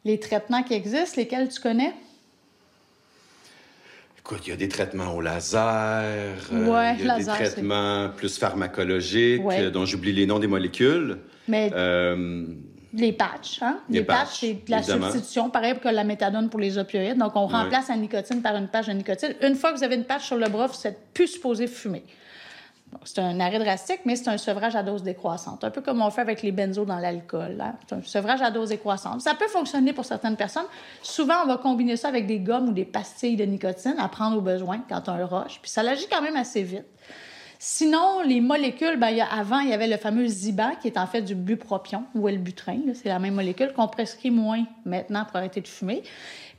Les 0.05 0.21
traitements 0.21 0.62
qui 0.62 0.75
existent, 0.75 1.16
lesquels 1.16 1.49
tu 1.49 1.61
connais? 1.61 1.95
Écoute, 4.29 4.43
il 4.45 4.51
y 4.51 4.53
a 4.53 4.57
des 4.57 4.67
traitements 4.69 5.15
au 5.15 5.21
laser, 5.21 5.62
euh, 5.62 6.35
Ouais, 6.53 6.97
il 6.99 7.07
y 7.07 7.09
a 7.09 7.17
laser, 7.17 7.39
des 7.39 7.45
traitements 7.45 8.09
plus 8.17 8.37
pharmacologiques, 8.39 9.45
Ouais. 9.47 9.61
euh, 9.67 9.71
dont 9.71 9.85
j'oublie 9.87 10.12
les 10.12 10.27
noms 10.27 10.41
des 10.41 10.49
molécules. 10.49 11.19
Mais 11.47 11.71
Euh, 11.73 12.45
Les 12.93 13.12
patchs, 13.12 13.62
hein? 13.62 13.79
Les 13.89 14.01
Les, 14.01 14.05
patchs, 14.05 14.41
c'est 14.41 14.53
de 14.55 14.71
la 14.71 14.79
évidemment. 14.79 15.07
substitution, 15.12 15.49
pareil 15.51 15.75
que 15.81 15.89
la 15.89 16.03
méthadone 16.03 16.49
pour 16.51 16.59
les 16.59 16.77
opioïdes. 16.77 17.19
Donc, 17.19 17.37
on 17.37 17.47
Ouais. 17.47 17.53
remplace 17.53 17.89
la 17.89 17.97
nicotine 17.97 18.43
par 18.43 18.57
une 18.57 18.67
patch 18.67 18.87
de 18.89 18.95
nicotine. 18.95 19.35
Une 19.43 19.55
fois 19.55 19.73
que 19.73 19.79
vous 19.79 19.85
avez 19.85 19.95
une 19.95 20.05
patch 20.05 20.25
sur 20.25 20.37
le 20.37 20.49
bras, 20.49 20.67
vous 20.67 20.75
n'êtes 20.85 20.99
plus 21.15 21.29
supposé 21.29 21.69
fumer. 21.69 22.03
C'est 23.05 23.20
un 23.20 23.38
arrêt 23.40 23.59
drastique, 23.59 24.01
mais 24.05 24.16
c'est 24.16 24.29
un 24.29 24.38
sevrage 24.38 24.75
à 24.77 24.83
dose 24.83 25.03
décroissante. 25.03 25.64
Un 25.64 25.70
peu 25.70 25.81
comme 25.81 26.01
on 26.03 26.11
fait 26.11 26.20
avec 26.20 26.42
les 26.42 26.53
benzos 26.53 26.85
dans 26.85 26.99
l'alcool. 26.99 27.61
hein. 27.61 27.75
C'est 27.87 27.94
un 27.94 28.03
sevrage 28.03 28.42
à 28.42 28.51
dose 28.51 28.70
décroissante. 28.70 29.20
Ça 29.20 29.35
peut 29.35 29.49
fonctionner 29.49 29.92
pour 29.92 30.05
certaines 30.05 30.37
personnes. 30.37 30.66
Souvent, 31.03 31.42
on 31.44 31.46
va 31.46 31.57
combiner 31.57 31.96
ça 31.96 32.09
avec 32.09 32.27
des 32.27 32.38
gommes 32.38 32.68
ou 32.68 32.72
des 32.72 32.85
pastilles 32.85 33.37
de 33.37 33.44
nicotine 33.44 33.96
à 33.99 34.09
prendre 34.09 34.37
au 34.38 34.40
besoin 34.40 34.83
quand 34.88 35.09
on 35.09 35.16
le 35.16 35.25
rush. 35.25 35.61
Puis 35.61 35.70
ça 35.70 35.83
agit 35.83 36.07
quand 36.11 36.22
même 36.22 36.37
assez 36.37 36.62
vite. 36.62 36.87
Sinon, 37.59 38.20
les 38.25 38.40
molécules, 38.40 38.96
ben, 38.99 39.09
il 39.09 39.16
y 39.16 39.20
a, 39.20 39.27
avant, 39.27 39.61
il 39.61 39.70
y 39.70 39.72
avait 39.72 39.88
le 39.88 39.96
fameux 39.96 40.27
Ziban, 40.27 40.72
qui 40.81 40.88
est 40.88 40.99
en 40.99 41.07
fait 41.07 41.22
du 41.22 41.35
bupropion 41.35 42.05
ou 42.14 42.29
Elbutrin. 42.29 42.79
là, 42.87 42.92
C'est 42.94 43.09
la 43.09 43.18
même 43.18 43.35
molécule 43.35 43.72
qu'on 43.72 43.88
prescrit 43.88 44.31
moins 44.31 44.64
maintenant 44.85 45.25
pour 45.25 45.37
arrêter 45.37 45.61
de 45.61 45.68
fumer. 45.68 46.03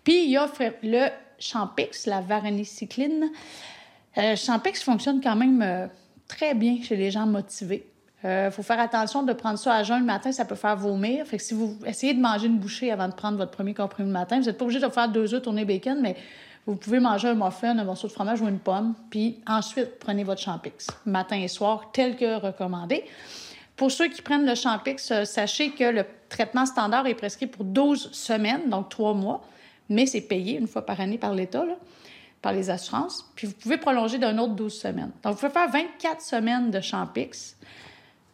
Puis, 0.03 0.23
il 0.23 0.31
y 0.31 0.37
a 0.37 0.47
le 0.83 1.07
Champix, 1.39 2.05
la 2.07 2.21
varenicicline. 2.21 3.29
Euh, 4.17 4.35
Champix 4.35 4.81
fonctionne 4.81 5.21
quand 5.21 5.35
même 5.35 5.61
euh, 5.61 5.87
très 6.27 6.53
bien 6.53 6.81
chez 6.81 6.95
les 6.95 7.11
gens 7.11 7.25
motivés. 7.25 7.87
Il 8.23 8.49
faut 8.51 8.63
faire 8.63 8.79
attention 8.79 9.23
de 9.23 9.31
prendre 9.31 9.59
ça 9.59 9.75
à 9.75 9.83
jeun 9.83 9.99
le 9.99 10.05
matin, 10.05 10.31
ça 10.31 10.43
peut 10.43 10.55
faire 10.55 10.75
vomir. 10.75 11.25
Fait 11.25 11.37
que 11.37 11.43
si 11.43 11.53
vous 11.53 11.77
essayez 11.85 12.13
de 12.13 12.19
manger 12.19 12.47
une 12.47 12.57
bouchée 12.57 12.91
avant 12.91 13.07
de 13.07 13.13
prendre 13.13 13.37
votre 13.37 13.51
premier 13.51 13.73
comprimé 13.73 14.07
le 14.07 14.13
matin, 14.13 14.39
vous 14.39 14.45
n'êtes 14.47 14.57
pas 14.57 14.65
obligé 14.65 14.81
de 14.81 14.89
faire 14.89 15.07
deux 15.07 15.33
œufs 15.33 15.41
tourner 15.41 15.63
bacon, 15.65 15.99
mais 16.01 16.17
Vous 16.67 16.75
pouvez 16.75 16.99
manger 16.99 17.29
un 17.29 17.35
muffin, 17.35 17.79
un 17.79 17.83
morceau 17.85 18.07
de 18.07 18.11
fromage 18.11 18.41
ou 18.41 18.47
une 18.49 18.59
pomme, 18.59 18.93
puis 19.09 19.39
ensuite 19.47 19.99
prenez 19.99 20.25
votre 20.25 20.41
Champix, 20.41 20.87
matin 21.05 21.37
et 21.37 21.47
soir, 21.47 21.91
tel 21.93 22.17
que 22.17 22.41
recommandé. 22.41 23.05
Pour 23.77 23.89
ceux 23.89 24.09
qui 24.09 24.21
prennent 24.21 24.45
le 24.45 24.53
Champix, 24.53 25.09
euh, 25.11 25.23
sachez 25.23 25.69
que 25.69 25.85
le 25.85 26.03
traitement 26.27 26.65
standard 26.65 27.07
est 27.07 27.15
prescrit 27.15 27.47
pour 27.47 27.63
12 27.63 28.11
semaines, 28.11 28.69
donc 28.69 28.89
3 28.89 29.13
mois, 29.13 29.45
mais 29.87 30.05
c'est 30.05 30.19
payé 30.19 30.57
une 30.57 30.67
fois 30.67 30.85
par 30.85 30.99
année 30.99 31.17
par 31.17 31.33
l'État, 31.33 31.63
par 32.41 32.53
les 32.53 32.69
assurances. 32.69 33.25
Puis 33.35 33.47
vous 33.47 33.53
pouvez 33.53 33.77
prolonger 33.77 34.17
d'un 34.17 34.37
autre 34.37 34.53
12 34.53 34.73
semaines. 34.73 35.11
Donc 35.23 35.33
vous 35.33 35.39
pouvez 35.39 35.51
faire 35.51 35.69
24 35.69 36.21
semaines 36.21 36.71
de 36.71 36.79
Champix. 36.79 37.57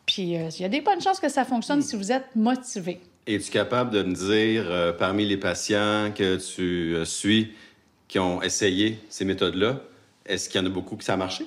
Puis 0.06 0.38
euh, 0.38 0.50
il 0.58 0.62
y 0.62 0.66
a 0.66 0.70
des 0.70 0.82
bonnes 0.82 1.02
chances 1.02 1.20
que 1.20 1.30
ça 1.30 1.46
fonctionne 1.46 1.82
si 1.82 1.96
vous 1.96 2.12
êtes 2.12 2.36
motivé. 2.36 3.00
Es-tu 3.26 3.52
capable 3.52 3.92
de 3.92 4.04
me 4.04 4.14
dire, 4.14 4.66
euh, 4.70 4.92
parmi 4.92 5.26
les 5.26 5.38
patients 5.38 6.12
que 6.14 6.36
tu 6.36 6.94
euh, 6.94 7.06
suis 7.06 7.54
qui 8.10 8.20
ont 8.20 8.42
essayé 8.42 9.00
ces 9.10 9.24
méthodes-là, 9.24 9.80
est-ce 10.26 10.50
qu'il 10.50 10.60
y 10.60 10.64
en 10.64 10.68
a 10.68 10.70
beaucoup 10.70 10.98
qui 10.98 11.06
ça 11.06 11.14
a 11.14 11.18
marché? 11.18 11.46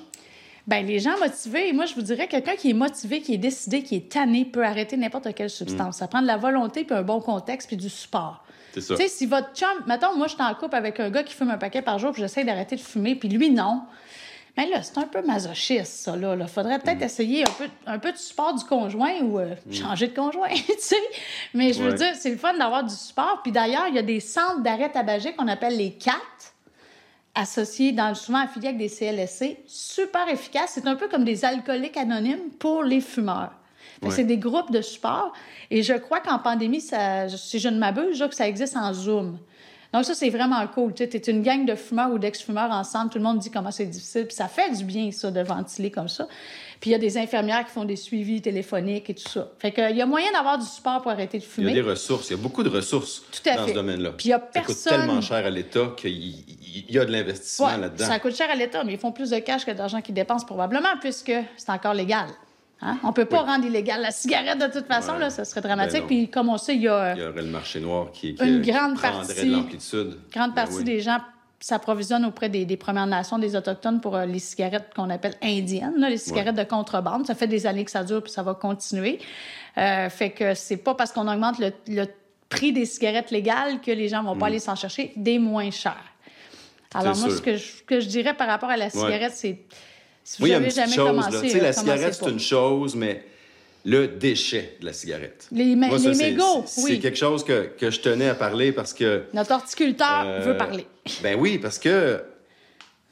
Bien, 0.65 0.81
les 0.81 0.99
gens 0.99 1.17
motivés, 1.17 1.71
moi, 1.71 1.85
je 1.85 1.95
vous 1.95 2.01
dirais, 2.01 2.27
quelqu'un 2.27 2.55
qui 2.55 2.71
est 2.71 2.73
motivé, 2.73 3.21
qui 3.21 3.33
est 3.33 3.37
décidé, 3.37 3.83
qui 3.83 3.95
est 3.95 4.11
tanné, 4.11 4.43
peut 4.43 4.65
arrêter 4.65 4.97
n'importe 4.97 5.33
quelle 5.33 5.49
substance. 5.49 5.99
Ça 5.99 6.09
prend 6.09 6.21
de 6.21 6.27
la 6.27 6.35
volonté, 6.35 6.83
puis 6.83 6.93
un 6.93 7.03
bon 7.03 7.21
contexte, 7.21 7.69
puis 7.69 7.77
du 7.77 7.89
support. 7.89 8.43
C'est 8.73 8.81
ça. 8.81 8.95
Tu 8.95 9.01
sais, 9.03 9.07
si 9.07 9.25
votre 9.25 9.53
chum... 9.53 9.67
Mettons, 9.87 10.15
moi, 10.15 10.27
je 10.27 10.33
suis 10.33 10.41
en 10.43 10.53
couple 10.55 10.75
avec 10.75 10.99
un 10.99 11.09
gars 11.09 11.23
qui 11.23 11.33
fume 11.33 11.49
un 11.49 11.57
paquet 11.57 11.81
par 11.81 11.97
jour, 11.99 12.11
puis 12.11 12.21
j'essaie 12.21 12.43
d'arrêter 12.43 12.75
de 12.75 12.81
fumer, 12.81 13.15
puis 13.15 13.29
lui, 13.29 13.49
non. 13.51 13.81
Mais 14.55 14.67
là, 14.69 14.81
c'est 14.81 14.97
un 14.97 15.03
peu 15.03 15.21
masochiste, 15.21 15.85
ça, 15.85 16.15
là. 16.15 16.35
Il 16.39 16.47
faudrait 16.47 16.77
Mm. 16.77 16.81
peut-être 16.81 17.01
essayer 17.03 17.43
un 17.43 17.51
peu, 17.51 17.65
un 17.85 17.99
peu 17.99 18.11
de 18.11 18.17
support 18.17 18.53
du 18.55 18.65
conjoint 18.65 19.19
ou 19.21 19.37
euh, 19.39 19.53
changer 19.71 20.07
de 20.07 20.15
conjoint, 20.15 20.49
tu 20.53 20.73
sais. 20.79 20.95
Mais 21.53 21.73
je 21.73 21.83
veux 21.83 21.91
Ouais. 21.91 21.95
dire, 21.97 22.15
c'est 22.19 22.31
le 22.31 22.37
fun 22.37 22.55
d'avoir 22.57 22.83
du 22.83 22.93
support. 22.93 23.41
Puis 23.43 23.51
d'ailleurs, 23.51 23.87
il 23.87 23.95
y 23.95 23.99
a 23.99 24.03
des 24.03 24.19
centres 24.19 24.61
d'arrêt 24.61 24.91
tabagique 24.91 25.35
qu'on 25.37 25.47
appelle 25.47 25.77
les 25.77 25.91
CAT, 25.93 26.13
associés, 27.35 27.91
dans, 27.91 28.15
souvent 28.15 28.39
affiliés 28.39 28.69
avec 28.69 28.79
des 28.79 28.89
CLSC, 28.89 29.57
super 29.67 30.27
efficaces. 30.27 30.71
C'est 30.73 30.87
un 30.87 30.95
peu 30.95 31.07
comme 31.07 31.23
des 31.23 31.45
alcooliques 31.45 31.97
anonymes 31.97 32.49
pour 32.57 32.83
les 32.83 32.99
fumeurs. 33.01 33.51
Ouais. 34.01 34.11
C'est 34.11 34.23
des 34.25 34.37
groupes 34.37 34.71
de 34.71 34.81
support. 34.81 35.33
Et 35.71 35.81
je 35.83 35.93
crois 35.93 36.19
qu'en 36.19 36.39
pandémie, 36.39 36.81
ça, 36.81 37.27
si 37.29 37.59
je 37.59 37.67
ne 37.69 37.77
m'abuse, 37.79 38.11
je 38.13 38.15
crois 38.17 38.27
que 38.29 38.35
ça 38.35 38.47
existe 38.47 38.77
en 38.77 38.93
Zoom. 38.93 39.37
Donc 39.93 40.03
ça, 40.03 40.13
c'est 40.13 40.29
vraiment 40.29 40.65
cool. 40.67 40.93
Tu 40.93 41.03
es 41.03 41.07
une 41.07 41.41
gang 41.41 41.65
de 41.65 41.73
fumeurs 41.73 42.11
ou 42.11 42.19
d'ex-fumeurs 42.19 42.69
ensemble. 42.71 43.09
Tout 43.09 43.17
le 43.19 43.23
monde 43.23 43.39
dit 43.39 43.49
comment 43.49 43.71
c'est 43.71 43.85
difficile. 43.85 44.25
Puis 44.27 44.35
ça 44.35 44.47
fait 44.49 44.69
du 44.75 44.83
bien, 44.83 45.11
ça, 45.11 45.31
de 45.31 45.39
ventiler 45.41 45.89
comme 45.91 46.09
ça. 46.09 46.27
Puis 46.81 46.89
il 46.89 46.93
y 46.93 46.95
a 46.95 46.99
des 46.99 47.17
infirmières 47.17 47.65
qui 47.65 47.71
font 47.71 47.85
des 47.85 47.95
suivis 47.95 48.41
téléphoniques 48.41 49.09
et 49.09 49.15
tout 49.15 49.27
ça. 49.29 49.49
Fait 49.59 49.71
qu'il 49.71 49.95
y 49.95 50.01
a 50.01 50.05
moyen 50.05 50.29
d'avoir 50.33 50.57
du 50.59 50.65
support 50.65 51.01
pour 51.01 51.09
arrêter 51.11 51.39
de 51.39 51.43
Il 51.43 51.47
y 51.47 51.49
fumer. 51.49 51.71
a 51.71 51.73
des 51.73 51.81
ressources, 51.81 52.29
il 52.29 52.31
y 52.35 52.39
a 52.39 52.43
beaucoup 52.43 52.61
de 52.63 52.69
ressources 52.69 53.23
Tout 53.31 53.49
à 53.49 53.55
dans 53.55 53.63
fait. 53.63 53.69
ce 53.71 53.75
domaine-là. 53.75 54.11
Puis 54.11 54.27
il 54.27 54.31
y 54.31 54.33
a 54.33 54.39
Ça 54.39 54.59
coûte 54.61 54.75
personne- 54.75 54.97
tellement 54.99 55.21
cher 55.21 55.37
à 55.43 55.49
l'État 55.49 55.93
qu'il 55.97 56.11
y- 56.91 56.99
a 56.99 57.05
de 57.05 57.11
l'investissement 57.11 57.67
Ouais, 57.67 57.77
là-dedans. 57.79 58.05
ça 58.05 58.19
coûte 58.19 58.35
cher 58.35 58.51
à 58.51 58.55
l'État, 58.55 58.83
mais 58.83 58.93
ils 58.93 58.99
font 58.99 59.11
plus 59.13 59.29
de 59.31 59.39
cash 59.39 59.65
que 59.65 59.71
d'argent 59.71 60.01
qu'ils 60.01 60.13
dépensent 60.13 60.45
probablement, 60.45 60.89
puisque 61.01 61.31
c'est 61.55 61.69
encore 61.71 61.93
légal. 61.95 62.27
Hein? 62.81 62.97
On 63.03 63.11
peut 63.11 63.25
pas 63.25 63.41
Oui. 63.43 63.49
rendre 63.49 63.65
illégal 63.65 64.01
la 64.01 64.11
cigarette 64.11 64.59
de 64.59 64.67
toute 64.67 64.85
façon, 64.87 65.13
Ouais. 65.13 65.19
là, 65.19 65.29
ça 65.31 65.45
serait 65.45 65.61
dramatique. 65.61 66.01
Ben. 66.01 66.07
Puis 66.07 66.29
comme 66.29 66.49
on 66.49 66.57
sait, 66.57 66.75
il 66.75 66.81
y 66.83 66.87
a 66.87 67.15
Il 67.15 67.21
y 67.21 67.25
aurait 67.25 67.41
le 67.41 67.47
marché 67.47 67.79
noir 67.79 68.11
qui, 68.11 68.35
qui 68.35 68.43
Une 68.43 68.61
grande 68.61 69.01
partie- 69.01 69.45
de 69.45 69.51
l'amplitude. 69.51 70.17
grande 70.31 70.49
Ben 70.51 70.55
partie 70.63 70.77
oui. 70.77 70.83
des 70.83 70.99
gens 70.99 71.17
s'approvisionnent 71.59 72.25
auprès 72.25 72.49
des, 72.49 72.65
des 72.65 72.77
Premières 72.77 73.07
Nations, 73.07 73.39
des 73.39 73.55
Autochtones 73.55 73.99
pour 73.99 74.15
euh, 74.15 74.25
les 74.27 74.37
cigarettes 74.37 74.91
qu'on 74.95 75.09
appelle 75.09 75.33
indiennes, 75.41 75.95
là, 75.97 76.07
les 76.07 76.17
cigarettes 76.17 76.55
de 76.55 76.63
contrebande. 76.63 77.25
Ça 77.25 77.33
fait 77.33 77.47
des 77.47 77.65
années 77.65 77.83
que 77.83 77.89
ça 77.89 78.03
dure, 78.03 78.21
puis 78.21 78.31
ça 78.31 78.43
va 78.43 78.53
continuer. 78.53 79.17
Euh, 79.79 80.07
fait 80.09 80.29
que 80.29 80.53
c'est 80.53 80.77
pas 80.77 80.93
parce 80.93 81.11
qu'on 81.11 81.27
augmente 81.27 81.57
le, 81.57 81.71
le 81.87 82.05
prix 82.47 82.73
des 82.73 82.85
cigarettes 82.85 83.31
légales 83.31 83.81
que 83.81 83.89
les 83.91 84.07
gens 84.07 84.21
vont 84.23 84.37
pas 84.37 84.45
aller 84.47 84.59
s'en 84.59 84.75
chercher 84.75 85.13
des 85.15 85.39
moins 85.39 85.71
chères. 85.71 85.97
Alors 86.93 87.17
moi, 87.17 87.27
sûr. 87.29 87.37
ce 87.37 87.41
que, 87.41 87.57
je, 87.57 87.83
que 87.85 87.99
je 87.99 88.07
dirais 88.07 88.35
par 88.35 88.47
rapport 88.47 88.69
à 88.69 88.77
la 88.77 88.89
cigarette, 88.91 89.33
c'est 89.35 89.59
si 90.29 90.43
Oui, 90.43 90.49
il 90.49 90.51
y 90.51 90.55
a 90.55 90.57
une 90.57 90.65
petite 90.65 90.93
chose. 90.93 91.15
là. 91.17 91.61
La 91.61 91.71
cigarette, 91.73 92.13
c'est 92.21 92.29
une 92.29 92.39
chose, 92.39 92.95
mais 92.95 93.23
le 93.85 94.09
déchet 94.09 94.75
de 94.81 94.85
la 94.85 94.91
cigarette. 94.91 95.47
Les, 95.53 95.73
mé- 95.75 95.87
Moi, 95.87 95.97
ça, 95.99 96.09
les 96.09 96.15
c'est- 96.15 96.31
mégots, 96.31 96.63
c'est- 96.65 96.81
oui. 96.83 96.91
C'est 96.95 96.99
quelque 96.99 97.17
chose 97.17 97.45
que, 97.45 97.69
que 97.79 97.89
je 97.89 98.01
tenais 98.01 98.27
à 98.27 98.35
parler 98.35 98.73
parce 98.73 98.93
que. 98.93 99.23
Notre 99.33 99.51
horticulteur 99.53 100.23
euh, 100.25 100.39
veut 100.41 100.57
parler. 100.57 100.85
Ben 101.23 101.37
oui, 101.39 101.57
parce 101.59 101.79
que 101.79 102.19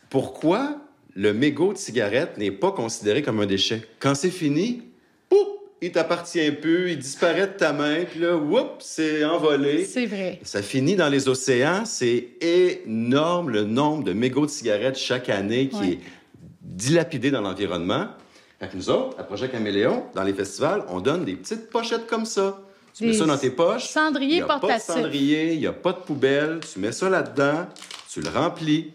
pourquoi 0.10 0.78
le 1.16 1.34
mégot 1.34 1.72
de 1.72 1.78
cigarette 1.78 2.38
n'est 2.38 2.52
pas 2.52 2.72
considéré 2.74 3.22
comme 3.22 3.40
un 3.40 3.46
déchet? 3.46 3.82
Quand 4.00 4.14
c'est 4.16 4.30
fini, 4.30 4.82
pouf, 5.30 5.48
il 5.82 5.94
t'appartient 5.94 6.52
plus, 6.52 6.92
il 6.92 7.00
disparaît 7.00 7.48
de 7.48 7.54
ta 7.54 7.72
main, 7.72 8.04
puis 8.04 8.20
là, 8.20 8.36
whoop, 8.36 8.76
c'est 8.80 9.24
envolé. 9.24 9.86
C'est 9.86 10.06
vrai. 10.06 10.40
Ça 10.44 10.62
finit 10.62 10.98
dans 10.98 11.08
les 11.10 11.30
océans. 11.30 11.86
C'est 11.86 12.28
énorme 12.42 13.50
le 13.52 13.64
nombre 13.64 14.04
de 14.04 14.12
mégots 14.12 14.46
de 14.46 14.52
cigarettes 14.52 14.98
chaque 14.98 15.30
année 15.30 15.70
qui 15.70 15.76
Ouais. 15.78 15.90
est 15.92 16.00
dilapidé 16.66 17.32
dans 17.32 17.42
l'environnement. 17.42 18.08
Nous 18.74 18.90
autres, 18.90 19.20
à 19.20 19.24
Projet 19.24 19.50
Caméléon, 19.50 20.06
dans 20.16 20.24
les 20.24 20.34
festivals, 20.34 20.84
on 20.90 21.00
donne 21.00 21.24
des 21.24 21.36
petites 21.36 21.70
pochettes 21.70 22.08
comme 22.08 22.26
ça. 22.26 22.60
Tu 22.96 23.06
mets 23.06 23.14
ça 23.14 23.26
dans 23.26 23.38
tes 23.38 23.50
poches. 23.50 23.94
Il 24.20 24.28
n'y 24.28 24.42
a 24.42 24.46
pas 24.46 24.78
de 24.78 24.82
cendrier, 24.82 25.54
il 25.54 25.60
n'y 25.60 25.68
a 25.68 25.74
pas 25.74 25.92
de 25.92 26.00
poubelle. 26.00 26.62
Tu 26.72 26.80
mets 26.80 26.94
ça 26.94 27.10
là-dedans, 27.10 27.68
tu 28.10 28.22
le 28.22 28.30
remplis. 28.30 28.92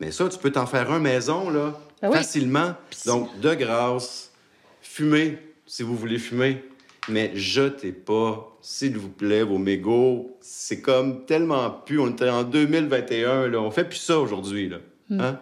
Mais 0.00 0.10
ça, 0.10 0.28
tu 0.28 0.38
peux 0.38 0.50
t'en 0.50 0.66
faire 0.66 0.90
un 0.90 0.98
maison, 0.98 1.50
là, 1.50 1.78
Ben 2.02 2.08
oui. 2.08 2.16
facilement. 2.16 2.74
Donc, 3.06 3.38
de 3.40 3.54
grâce, 3.54 4.32
fumez 4.80 5.38
si 5.66 5.82
vous 5.82 5.96
voulez 5.96 6.18
fumer. 6.18 6.64
Mais 7.08 7.32
jetez 7.34 7.92
pas, 7.92 8.56
s'il 8.62 8.96
vous 8.96 9.10
plaît, 9.10 9.42
vos 9.42 9.58
mégots. 9.58 10.36
C'est 10.40 10.80
comme 10.80 11.26
tellement 11.26 11.70
plus. 11.70 12.00
On 12.00 12.08
était 12.10 12.30
en 12.30 12.42
2021, 12.42 13.48
là. 13.48 13.60
On 13.60 13.70
fait 13.70 13.84
plus 13.84 13.98
ça 13.98 14.18
aujourd'hui, 14.18 14.70
là. 14.70 14.78
Hmm. 15.10 15.20
Hein? 15.20 15.40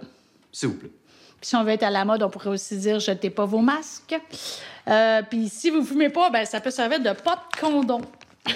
S'il 0.50 0.70
vous 0.70 0.74
plaît. 0.74 0.90
Puis 1.42 1.48
si 1.48 1.56
on 1.56 1.64
veut 1.64 1.70
être 1.72 1.82
à 1.82 1.90
la 1.90 2.04
mode, 2.04 2.22
on 2.22 2.30
pourrait 2.30 2.50
aussi 2.50 2.76
dire 2.76 3.00
jetez 3.00 3.28
pas 3.28 3.46
vos 3.46 3.58
masques. 3.58 4.14
Euh, 4.88 5.22
puis 5.28 5.48
si 5.48 5.70
vous 5.70 5.84
fumez 5.84 6.08
pas, 6.08 6.30
ben 6.30 6.44
ça 6.44 6.60
peut 6.60 6.70
servir 6.70 7.00
de 7.00 7.10
pas 7.20 7.34
de 7.34 7.60
condom. 7.60 8.00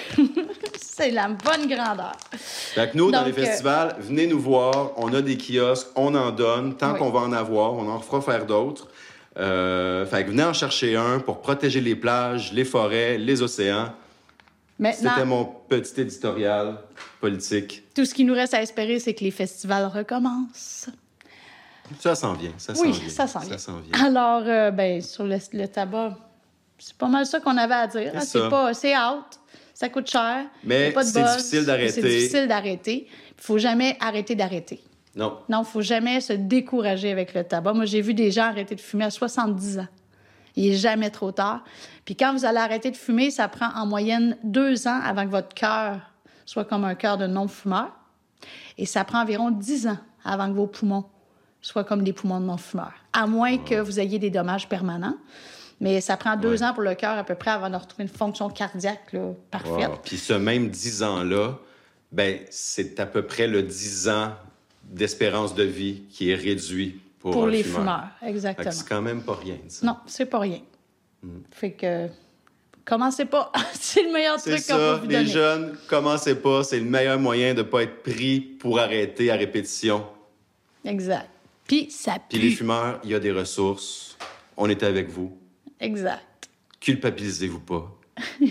c'est 0.81 1.11
la 1.11 1.27
bonne 1.27 1.67
grandeur. 1.67 2.13
Fait 2.31 2.89
que 2.89 2.95
nous, 2.97 3.11
dans 3.11 3.25
les 3.25 3.31
euh, 3.31 3.45
festivals, 3.45 3.97
venez 3.99 4.25
nous 4.25 4.39
voir. 4.39 4.91
On 4.95 5.13
a 5.13 5.21
des 5.21 5.37
kiosques, 5.37 5.87
on 5.97 6.15
en 6.15 6.31
donne. 6.31 6.77
Tant 6.77 6.93
Oui. 6.93 6.99
qu'on 6.99 7.09
va 7.09 7.19
en 7.19 7.33
avoir, 7.33 7.73
on 7.73 7.89
en 7.89 7.99
fera 7.99 8.21
faire 8.21 8.45
d'autres. 8.45 8.87
Euh, 9.37 10.05
fait 10.05 10.23
que 10.23 10.29
venez 10.29 10.45
en 10.45 10.53
chercher 10.53 10.95
un 10.95 11.19
pour 11.19 11.41
protéger 11.41 11.81
les 11.81 11.95
plages, 11.95 12.53
les 12.53 12.63
forêts, 12.63 13.17
les 13.17 13.41
océans. 13.41 13.89
C'était 14.79 15.03
Maintenant, 15.03 15.25
mon 15.25 15.45
petit 15.67 15.99
éditorial 15.99 16.77
politique. 17.19 17.83
tout 17.93 18.05
ce 18.05 18.13
qui 18.13 18.23
nous 18.23 18.33
reste 18.33 18.53
à 18.53 18.61
espérer, 18.61 18.99
c'est 18.99 19.13
que 19.13 19.25
les 19.25 19.31
festivals 19.31 19.91
recommencent. 19.93 20.87
Ça 21.99 22.15
s'en 22.15 22.33
vient, 22.33 22.51
ça 22.57 22.75
s'en 22.75 22.81
Oui, 22.81 22.91
vient. 22.91 23.09
ça 23.09 23.27
s'en 23.27 23.39
vient. 23.39 23.55
Alors, 24.05 24.43
euh, 24.45 24.71
ben, 24.71 25.01
sur 25.01 25.23
le, 25.23 25.37
le 25.53 25.67
tabac, 25.67 26.17
c'est 26.77 26.95
pas 26.97 27.07
mal 27.07 27.25
ça 27.25 27.39
qu'on 27.39 27.57
avait 27.57 27.73
à 27.75 27.87
dire. 27.87 28.11
hein. 28.15 28.19
C'est 28.21 28.49
pas, 28.49 28.73
c'est 28.73 28.95
out, 28.97 29.25
ça 29.73 29.89
coûte 29.89 30.09
cher. 30.09 30.45
Mais 30.63 30.93
c'est 31.03 31.23
difficile 31.23 31.65
d'arrêter. 31.65 31.91
C'est 31.91 32.01
difficile 32.01 32.47
d'arrêter. 32.47 33.07
Il 33.09 33.41
faut 33.43 33.57
jamais 33.57 33.97
arrêter 33.99 34.35
d'arrêter. 34.35 34.81
Non. 35.15 35.39
Non, 35.49 35.63
il 35.63 35.65
faut 35.65 35.81
jamais 35.81 36.21
se 36.21 36.33
décourager 36.33 37.11
avec 37.11 37.33
le 37.33 37.43
tabac. 37.43 37.73
Moi, 37.73 37.85
j'ai 37.85 38.01
vu 38.01 38.13
des 38.13 38.29
gens 38.31 38.43
arrêter 38.43 38.75
de 38.75 38.81
fumer 38.81 39.05
à 39.05 39.09
70 39.09 39.79
ans. 39.79 39.87
Il 40.55 40.67
est 40.71 40.75
jamais 40.75 41.09
trop 41.09 41.31
tard. 41.31 41.63
Puis 42.05 42.15
quand 42.15 42.33
vous 42.33 42.45
allez 42.45 42.57
arrêter 42.59 42.91
de 42.91 42.97
fumer, 42.97 43.31
ça 43.31 43.47
prend 43.47 43.69
en 43.75 43.85
moyenne 43.85 44.37
deux 44.43 44.87
ans 44.87 44.99
avant 45.03 45.23
que 45.25 45.31
votre 45.31 45.53
cœur 45.55 45.99
soit 46.45 46.65
comme 46.65 46.83
un 46.83 46.95
cœur 46.95 47.17
de 47.17 47.27
non-fumeur. 47.27 47.89
Et 48.77 48.85
ça 48.85 49.03
prend 49.03 49.21
environ 49.21 49.51
10 49.51 49.87
ans 49.87 49.97
avant 50.23 50.47
que 50.49 50.55
vos 50.55 50.67
poumons 50.67 51.05
soient 51.67 51.83
comme 51.83 52.03
des 52.03 52.13
poumons 52.13 52.39
de 52.39 52.45
non-fumeurs. 52.45 52.93
À 53.13 53.27
moins 53.27 53.57
que 53.57 53.79
vous 53.79 53.99
ayez 53.99 54.19
des 54.19 54.29
dommages 54.29 54.67
permanents. 54.69 55.17
Mais 55.79 56.01
ça 56.01 56.17
prend 56.17 56.35
deux 56.35 56.61
Ouais. 56.61 56.63
ans 56.63 56.73
pour 56.73 56.81
le 56.83 56.95
cœur 56.95 57.17
à 57.17 57.23
peu 57.23 57.35
près 57.35 57.51
avant 57.51 57.69
de 57.69 57.75
retrouver 57.75 58.03
une 58.03 58.09
fonction 58.09 58.49
cardiaque 58.49 59.13
là, 59.13 59.33
parfaite. 59.51 59.89
Wow. 59.89 59.97
Puis 60.03 60.17
ce 60.17 60.33
même 60.33 60.69
10 60.69 61.03
ans-là, 61.03 61.59
ben, 62.11 62.39
c'est 62.49 62.99
à 62.99 63.05
peu 63.05 63.21
près 63.27 63.45
le 63.47 63.61
10 63.61 64.09
ans 64.09 64.31
d'espérance 64.83 65.53
de 65.53 65.63
vie 65.63 66.01
qui 66.09 66.31
est 66.31 66.35
réduit 66.35 66.99
pour, 67.19 67.31
Pour 67.31 67.47
les 67.47 67.61
fumeur. 67.61 67.79
fumeurs, 67.81 68.07
exactement. 68.23 68.71
c'est 68.71 68.87
quand 68.87 69.01
même 69.01 69.21
pas 69.21 69.35
rien, 69.35 69.57
ça. 69.67 69.85
Non, 69.85 69.97
c'est 70.07 70.25
pas 70.25 70.39
rien. 70.39 70.61
Mm. 71.21 71.29
Fait 71.51 71.71
que 71.73 72.07
commencez 72.85 73.25
pas. 73.25 73.51
c'est 73.73 74.03
le 74.03 74.13
meilleur 74.13 74.37
truc 74.41 74.53
qu'on 74.55 74.73
peut 74.73 74.79
ça, 74.79 74.93
vous 74.95 75.07
les 75.07 75.15
donner. 75.17 75.29
jeunes, 75.29 75.77
commencez 75.87 76.35
pas. 76.35 76.63
C'est 76.63 76.79
le 76.79 76.85
meilleur 76.85 77.19
moyen 77.19 77.53
de 77.53 77.61
pas 77.61 77.83
être 77.83 78.01
pris 78.01 78.39
pour 78.39 78.79
arrêter 78.79 79.29
à 79.29 79.35
répétition. 79.35 80.05
Exact. 80.85 81.29
Puis 81.67 81.91
ça 81.91 82.17
Puis 82.29 82.39
pue. 82.39 82.45
les 82.45 82.51
fumeurs, 82.51 82.99
il 83.03 83.09
y 83.11 83.15
a 83.15 83.19
des 83.19 83.31
ressources. 83.31 84.17
On 84.55 84.69
est 84.69 84.81
avec 84.83 85.09
vous. 85.09 85.37
Exact. 85.79 86.49
Culpabilisez-vous 86.79 87.59
pas. 87.59 87.91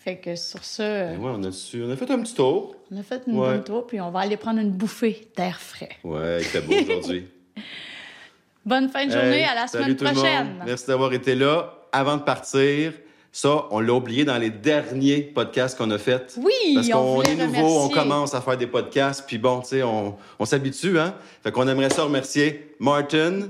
Fait 0.00 0.16
que 0.16 0.36
sur 0.36 0.64
ça, 0.64 0.82
euh, 0.82 1.16
Ben 1.16 1.20
ouais, 1.22 1.32
on, 1.34 1.44
a 1.44 1.52
su- 1.52 1.82
on 1.82 1.90
a 1.90 1.96
fait 1.96 2.10
un 2.10 2.20
petit 2.22 2.34
tour. 2.34 2.76
on 2.90 2.96
a 2.98 3.02
fait 3.02 3.22
une 3.26 3.38
Ouais. 3.38 3.48
bonne 3.48 3.64
tour, 3.64 3.86
puis 3.86 4.00
on 4.00 4.10
va 4.10 4.20
aller 4.20 4.36
prendre 4.36 4.60
une 4.60 4.70
bouffée 4.70 5.28
d'air 5.36 5.60
frais. 5.60 5.90
Ouais, 6.04 6.38
il 6.40 6.44
fait 6.44 6.60
beau 6.62 6.74
aujourd'hui. 6.74 7.26
Bonne 8.64 8.90
fin 8.90 9.06
de 9.06 9.10
journée, 9.12 9.38
Hey, 9.38 9.44
à 9.44 9.54
la 9.54 9.66
semaine 9.66 9.96
prochaine. 9.96 10.62
Merci 10.66 10.86
d'avoir 10.88 11.10
été 11.14 11.34
là. 11.34 11.74
Avant 11.90 12.18
de 12.18 12.22
partir, 12.22 12.92
Ça, 13.30 13.66
on 13.70 13.80
l'a 13.80 13.92
oublié 13.92 14.24
dans 14.24 14.38
les 14.38 14.50
derniers 14.50 15.20
podcasts 15.20 15.76
qu'on 15.76 15.90
a 15.90 15.98
faits. 15.98 16.38
Oui, 16.38 16.52
Parce 16.74 16.88
on 16.88 17.16
qu'on 17.16 17.22
est 17.22 17.34
nouveau, 17.36 17.82
on 17.82 17.88
commence 17.88 18.34
à 18.34 18.40
faire 18.40 18.56
des 18.56 18.66
podcasts, 18.66 19.24
puis 19.26 19.38
bon, 19.38 19.60
tu 19.60 19.68
sais, 19.68 19.82
on, 19.82 20.16
on 20.38 20.44
s'habitue, 20.44 20.98
hein? 20.98 21.14
Fait 21.42 21.52
qu'on 21.52 21.68
aimerait 21.68 21.90
ça 21.90 22.04
remercier 22.04 22.74
Martin 22.80 23.40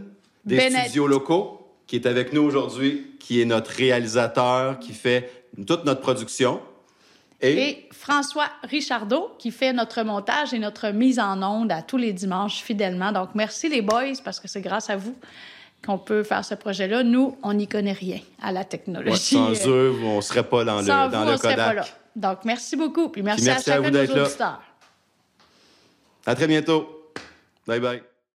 des 0.45 0.57
Bennett. 0.57 0.83
studios 0.85 1.07
locaux, 1.07 1.67
qui 1.87 1.97
est 1.97 2.07
avec 2.07 2.33
nous 2.33 2.43
aujourd'hui, 2.43 3.07
qui 3.21 3.41
est 3.41 3.45
notre 3.45 3.71
réalisateur, 3.71 4.79
qui 4.79 4.93
fait 4.93 5.47
toute 5.67 5.85
notre 5.85 6.01
production. 6.01 6.61
Et, 7.41 7.53
Et 7.71 7.89
François 7.93 8.49
Richardot 8.65 9.31
qui 9.39 9.53
fait 9.53 9.73
notre 9.73 10.03
montage 10.03 10.53
et 10.53 10.59
notre 10.59 10.89
mise 10.91 11.21
en 11.21 11.41
onde 11.43 11.71
à 11.71 11.83
tous 11.83 11.97
les 11.97 12.13
dimanches 12.13 12.63
fidèlement. 12.63 13.13
Donc, 13.13 13.31
merci 13.35 13.69
les 13.69 13.81
boys 13.81 14.19
parce 14.25 14.41
que 14.41 14.49
c'est 14.49 14.61
grâce 14.61 14.91
à 14.91 14.97
vous 14.97 15.15
qu'on 15.85 15.99
peut 15.99 16.23
faire 16.23 16.45
ce 16.45 16.55
projet-là. 16.55 17.03
Nous, 17.03 17.37
on 17.43 17.55
n'y 17.55 17.67
connaît 17.69 17.93
rien 17.93 18.21
à 18.43 18.53
la 18.53 18.61
ouais, 18.61 18.67
technologie. 18.67 19.37
sans 19.37 19.53
eux, 19.67 19.95
on 20.05 20.21
serait 20.21 20.43
pas 20.43 20.65
dans 20.65 20.83
Sans 20.85 21.07
le, 21.07 21.11
dans 21.11 21.21
vous, 21.21 21.27
le 21.27 21.35
on 21.35 21.37
serait 21.37 21.57
pas 21.57 21.75
là. 21.75 21.83
Kodak. 21.83 21.97
Donc, 22.17 22.39
merci 22.45 22.77
beaucoup. 22.77 23.09
Puis 23.09 23.23
merci, 23.23 23.43
Puis 23.43 23.51
merci 23.51 23.71
à 23.71 23.75
à 23.75 23.77
chacun 23.77 23.91
de 23.91 24.07
nos 24.07 24.25
auditeurs. 24.25 24.63
À 26.27 26.35
très 26.35 26.47
bientôt. 26.47 27.11
Bye 27.67 27.81
bye. 27.81 28.08